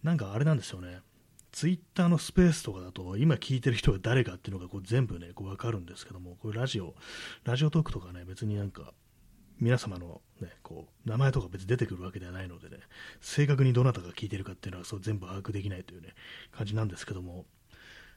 [0.02, 1.02] なんかあれなんですよね。
[1.52, 6.96] ツイッターのスペースとかだと、今聞いてる人が誰かっていうのがこう全部ね、こう分かるんですけども、これラジオ、
[7.44, 8.94] ラジオトークとかね、別になんか、
[9.60, 12.78] 皆様のね、こう、名前とか別に出てくるわけではないのでね、
[13.20, 16.14] 正確にどなたが聞いてるかっていうのはそう全部把握できないというね、
[16.52, 17.46] 感じなんですけども、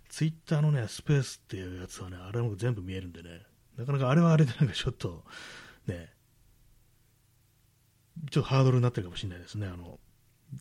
[0.09, 3.43] ツイッターのね、スペースっていうやつはね、あれも全部見えるんでね、
[3.77, 5.25] なかなかあれはあれでなんかちょっと、
[5.87, 6.13] ね、
[8.31, 9.67] ちょっとハードルになってるかもしれないですね。
[9.67, 9.99] あの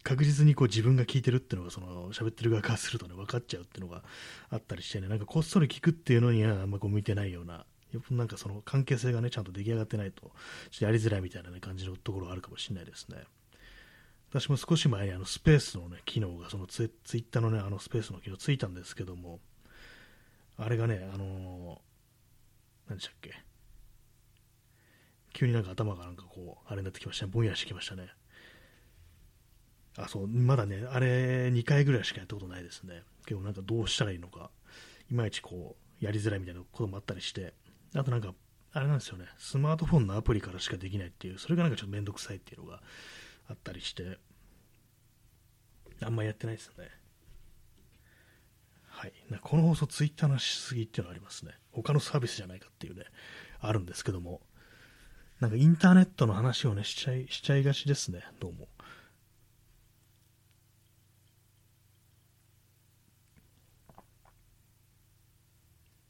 [0.03, 4.03] 確実にこう自分が聞いてるっていうのがその喋ってる側からするとね分かっちゃうっていうのが
[4.49, 5.07] あったりしてね。
[5.07, 7.65] なんかこっそり聞くっていうのにはあんまこう向いてないような
[8.11, 13.17] なんかその関係性がねちゃんと出来上がってないとちょっとやりづらいみたいな、ね、感じのところがあるかもしれないですね。
[14.29, 19.39] 私も少し前にあのスペースのね機能がそのツツイッターのねあのスペースの機能ついたんですけども
[20.55, 21.81] あれがねあの、
[22.87, 23.48] 何でしたっけ？
[25.33, 28.09] 急になんか頭がなんかこうあれになってきましたねぼんやりしてきましたね
[29.97, 33.03] あ、そう、まだね、あれ2回ぐらいしかやったことないですね。
[33.25, 34.49] 結構なんかどうしたらいいのか、
[35.11, 37.53] いまいちこう、やりづらいみたいなこともあったりして、
[37.95, 38.33] あとなんか、
[38.71, 42.81] あれなんですよね、スマートフォンのアプリからしかできないっていう、それがなんかちょっとめんどくさいっていうのが
[43.49, 44.19] あったりして、
[46.01, 46.89] あんまやってないですよね。
[48.87, 49.13] はい。
[49.29, 51.53] なこの放送、ツイッターのしすぎっていうのありますね。
[51.71, 53.05] 他のサービスじゃないかっていうね、
[53.59, 54.41] あるんですけども、
[55.39, 58.67] なんかインターネットの話をね、しちゃい、しちゃいがちですね、どうも。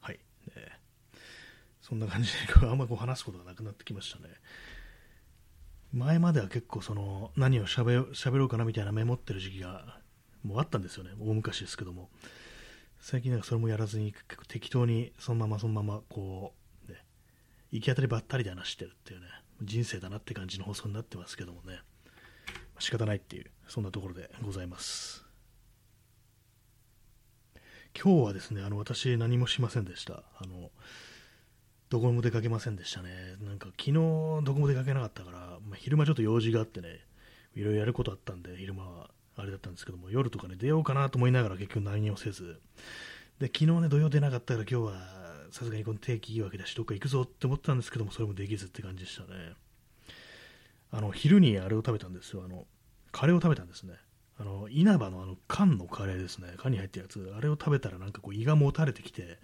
[0.01, 0.19] はい
[1.81, 4.29] そんな感じで、あんまこう話すことがなくなってきましたね。
[5.93, 8.05] 前までは結構その何をしゃべろ
[8.45, 9.99] うかなみたいなメモってる時期が
[10.43, 11.11] もうあったんですよね。
[11.19, 12.09] 大昔ですけども。
[12.99, 16.58] 最近なんかそれもやらずに結構適当にそのままそのままこう、
[17.71, 19.27] 行き当たりばったりで話してるっていうね、
[19.61, 21.79] 人生だなって感じの放送になってますけどもね。
[22.79, 25.25] 仕方ないっていう、そんなところでございます。
[28.01, 30.23] 今日はですね、あの私何もしませんでした。
[30.37, 30.71] あの
[31.89, 33.35] どこも出かけませんでしたね。
[33.41, 36.99] なんか昨日どこも出かけなかったから、まあ、昼間ちょっと用事があってね、
[37.55, 42.61] いろいろやることあったんで、昼間はあれだったんですけども、夜とかね、出ようかなと思いながら結局何もせず、
[43.39, 49.53] で、昨日ね、土曜出なかったから今日はさすがにこの定期いいわけだし、どっか行くぞって思ったんですけども、それもできずって感じでしたね。
[50.91, 52.43] あの、昼にあれを食べたんですよ。
[52.43, 52.65] あの、
[53.11, 53.93] カレーを食べたんですね。
[54.39, 56.53] あの、稲葉のあの缶のカレーですね。
[56.57, 57.33] 缶に入ったやつ。
[57.37, 59.37] あれを食べたらなんかこう胃がもたれてきて、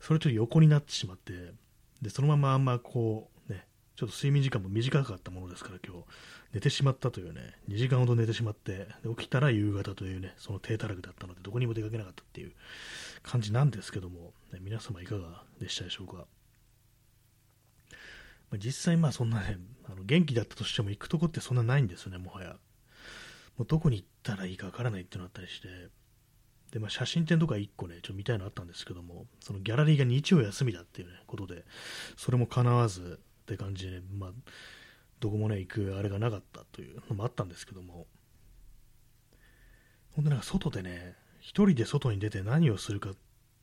[0.00, 1.52] それちょっと横になってしまって、
[2.00, 3.66] で、そのままあんまこう、ね、
[3.96, 6.04] ちょっと睡眠時間も短かったものですから今日、
[6.52, 12.52] 寝てしまったというね、2時間ほど寝てしまって、で起きたら夕方というね、その低たらくだったので、どこにも出かけなかったっていう
[13.22, 16.26] 感じなんですけども、ね、皆様いかがでしたでしょうか。
[18.50, 22.56] まあ、実際まあそんなね、あの元気だったとしても行くとこってそんなないんですよね、もはや。
[23.56, 25.68] もうどこに行ったらいいかわからないっていうのがあったりして、
[26.72, 31.64] で、まあ、写真展とか1個ね、ちょっと見たいのあったんですけども、そのギャラリーが日曜休みだっていう、ね、ことで、
[32.16, 34.30] それも叶わずって感じで、まあ、
[35.20, 38.06] どこもね、行くあれがなかったというのもあったんですけども、
[40.16, 43.14] 本当なんか外でね、一人で外に出て何をするかっ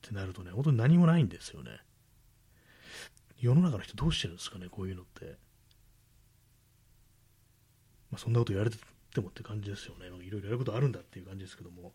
[0.02, 1.72] てなるとね、本当に何もないんですよね。
[3.40, 5.38] 世の中の人どうしてるんですかね、こういうのって。
[8.12, 8.78] まあ、そんなこと言われて
[9.22, 10.08] もって感じですよね。
[10.08, 11.94] いろいろやることあるんだっていう感じですけども。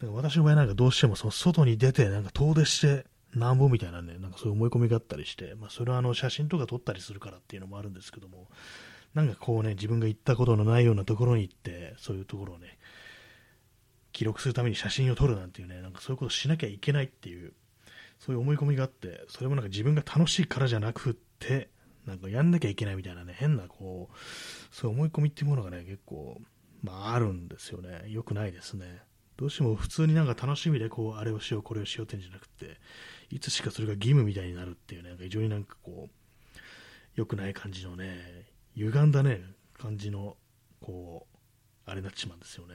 [0.00, 3.06] だか私の場合なんかどうしてもその外に出て、なんか遠出して
[3.36, 8.48] なんぼみたいなね、なんかそういう思い込みがあったりして、まあ、それはあの写真とか撮ったりするからっていうのもあるんですけども、
[9.14, 12.78] なんかこうね、自分が行ったことのないようなところに行って、そういうところをね、
[14.12, 17.52] 記録するために写真を撮るなんていうね、なんかそういうことしなきゃいけないっていう、
[18.18, 21.68] そういう思い込みがあって、それもなんか自分が楽しいからじゃなくって、
[22.06, 26.40] なんかやんなきゃいけないみたいなね、変なこう、そういう思い込みっていうものがね、結構、
[26.82, 28.04] まああるんですよね。
[28.08, 29.02] 良くないですね。
[29.36, 32.78] どうしても普通になんか楽しみでこう、あれをしよう、これをしようってんじゃなくて、
[33.30, 36.60] いつしかそれが義務みたいになるっていうね、非常になんかこう、
[37.14, 39.42] 良くない感じのね、歪んだね、
[39.74, 40.36] 感じの、
[40.80, 41.26] こ
[41.86, 42.74] う、あれになっちまうんですよね。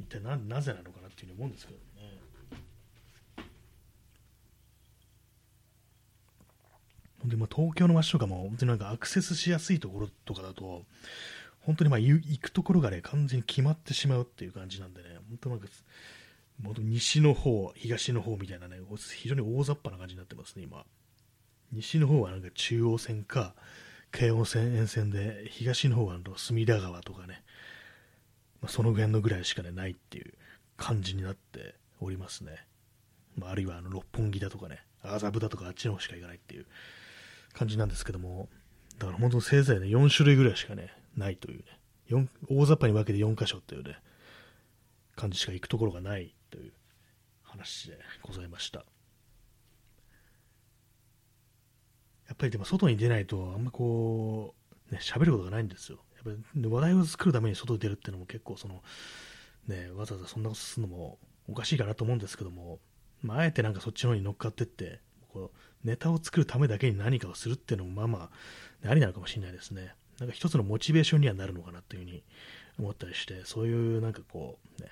[0.00, 2.18] 一体ななぜなのかなっていうふうに思うんですけどね。
[7.24, 10.84] でまあ、東京の街とかも、本当になんかアクセスしやすいところとかだと、
[11.68, 15.66] 本当にまあ行くところがね、完全に決まってしまうっていう感じなんでね、本当なんか、
[16.78, 18.78] 西の方、東の方みたいなね、
[19.14, 20.86] 非常に大雑把な感じになってますね、今。
[21.70, 23.54] 西の方はなんか中央線か、
[24.12, 27.42] 京王線沿線で、東の方は隅田川とかね、
[28.62, 30.32] まあ、その辺のぐらいしかね、ないっていう
[30.78, 32.64] 感じになっておりますね。
[33.36, 36.66] まあ、あるいはあの六本木だとかね、麻布だとかあっちの方しか行かないっていう
[37.52, 38.48] 感じなんですけども、
[38.98, 43.98] だから本当せいぜいね、4種類ぐらいしかね、ないというね、大雑把に分けて4箇所っていうね、
[45.16, 46.72] 感じしか行くところがないという
[47.42, 48.84] 話でございました。
[52.28, 54.54] やっぱりでも外に出ないと、あんまこ
[54.90, 55.98] う、ね、喋ることがないんですよ。
[56.14, 58.82] やっぱり話題を作るために外に出るっていうのも結構その、
[59.66, 62.80] ね、わざわざそんなことするのもおかしいかなと思うんですけども、
[63.22, 65.00] まあ、あえてなんかそっちの方に乗っかってって、
[65.32, 68.30] こうネタを作るためだけに何かをするっていうのもまあま
[68.84, 69.94] あ、ありなのかもしれないですね。
[70.18, 72.24] なんか一つのモチベーションにはなるのかなっていうふうに
[72.78, 74.90] 思ったりして、そういうなんかこう、ね、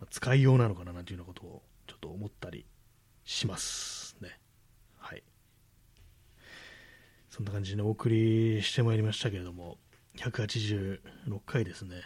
[0.00, 2.64] まあ、使いようなのかななんていうようなことをちょっと思ったり
[3.24, 4.38] しますね。
[4.98, 5.22] はい。
[7.28, 9.78] そんな感じでお送りしてまいりましたけれども、
[10.16, 11.00] 186
[11.44, 12.02] 回ですね。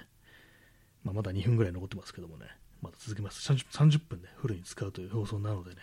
[1.04, 2.46] まあ、まだ2分ぐらい残ってますけどもね、
[2.80, 3.52] まだ続けます。
[3.52, 5.76] 30, 30分で、フルに使うという放送なのでね、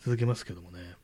[0.00, 0.94] 続けますけどもね、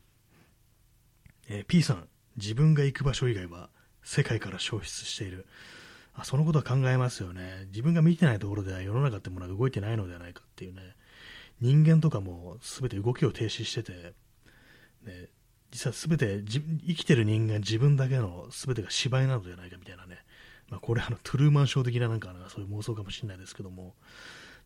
[1.48, 3.68] えー、P さん、自分が行く場所以外は
[4.04, 5.46] 世界から消失している。
[6.14, 7.66] あそのことは考えますよね。
[7.66, 10.80] 自分が見てないところでは世の中ってものは動いてないのではないかっていうね。
[11.60, 14.14] 人間とかも全て動きを停止してて、
[15.04, 15.28] ね、
[15.70, 16.42] 実は全て
[16.86, 20.18] 生きてる人間自分だけの全てが芝居なのではないかみたいなね。
[20.68, 23.94] まあ、これあのトゥルーマンショー的ななんかなそういう妄想かもしれないですけども、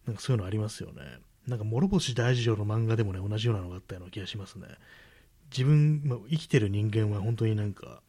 [0.06, 1.02] なんかそういうのありますよね。
[1.46, 4.66] なんか諸星大二郎の漫画でもね、同じようなのがあったような気がしますね。
[5.50, 8.02] 自分、ま、生きてる人間は本当になんか、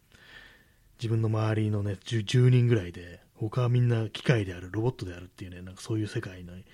[1.00, 6.66] 自分の周りのね10、10, 人ぐらいで、他はみんな機械である、ロボットであるっていうね、なんかそういう世界に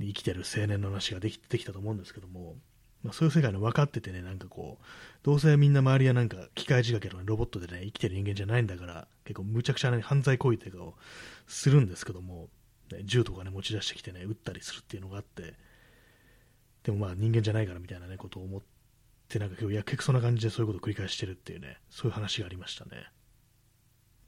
[0.00, 2.54] 生きてる青年の話ができてきたと思うんですけども、
[3.02, 4.84] まあ、そういう世界の分かっててね、なんかこう、
[5.24, 10.94] どうせみんな周りはなんか機械仕掛けの、ね、ロボットでね、生きてる人間じゃないんだから、結構むちゃくちゃな、ね、犯罪行為というかを
[11.48, 12.48] するんですけども、
[12.92, 15.54] ね、銃とかね、持ち出してきてね、撃ったりするっていうのがあって、
[16.84, 18.62] でもまあ人間じゃないからみたいなね、ことを思っ
[19.28, 23.10] て、なんか今日やけくそな感じでそういうことを繰り返してるっていうね、そういう話がありましたね。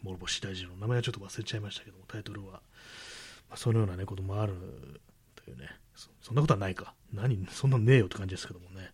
[0.05, 2.61] 諸星大臣の名前はちょっと忘れちゃいましたけども、タイトルは。
[3.49, 4.55] まあ、そのような、ね、こともある
[5.37, 6.95] というねそ、そんなことはないか。
[7.13, 8.91] 何、そんなねえよって感じですけどもね。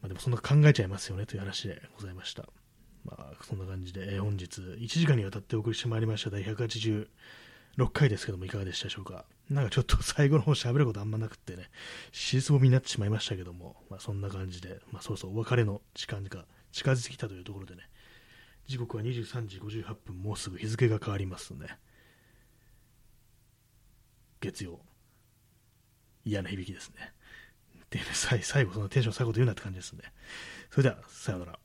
[0.00, 2.48] まあ、でもそんな考えちゃいますよねという話でございました。
[3.04, 7.06] まあ、そんな感じで、えー、本日1時間にわたってお送りしてまいりました第186
[7.92, 9.24] 回ですけどもいかがでしたでしょうか。
[9.50, 11.70] なんかちょっと最後の方喋ることあんまなくってね、
[12.12, 17.82] しつぼみになってしまいましたけども、まあ、そんな感じで、まあ、そうそうお別れの時間が近づいてきたというところでね、
[18.68, 21.78] 時刻は23時58分、もうすぐ日付が変わりますね。
[24.40, 24.80] 月曜。
[26.22, 27.14] 嫌な響きですね。
[27.88, 27.98] で、
[28.42, 30.02] 最後、そのテンション最後というなって感じですね。
[30.70, 31.58] それでは、さようなら。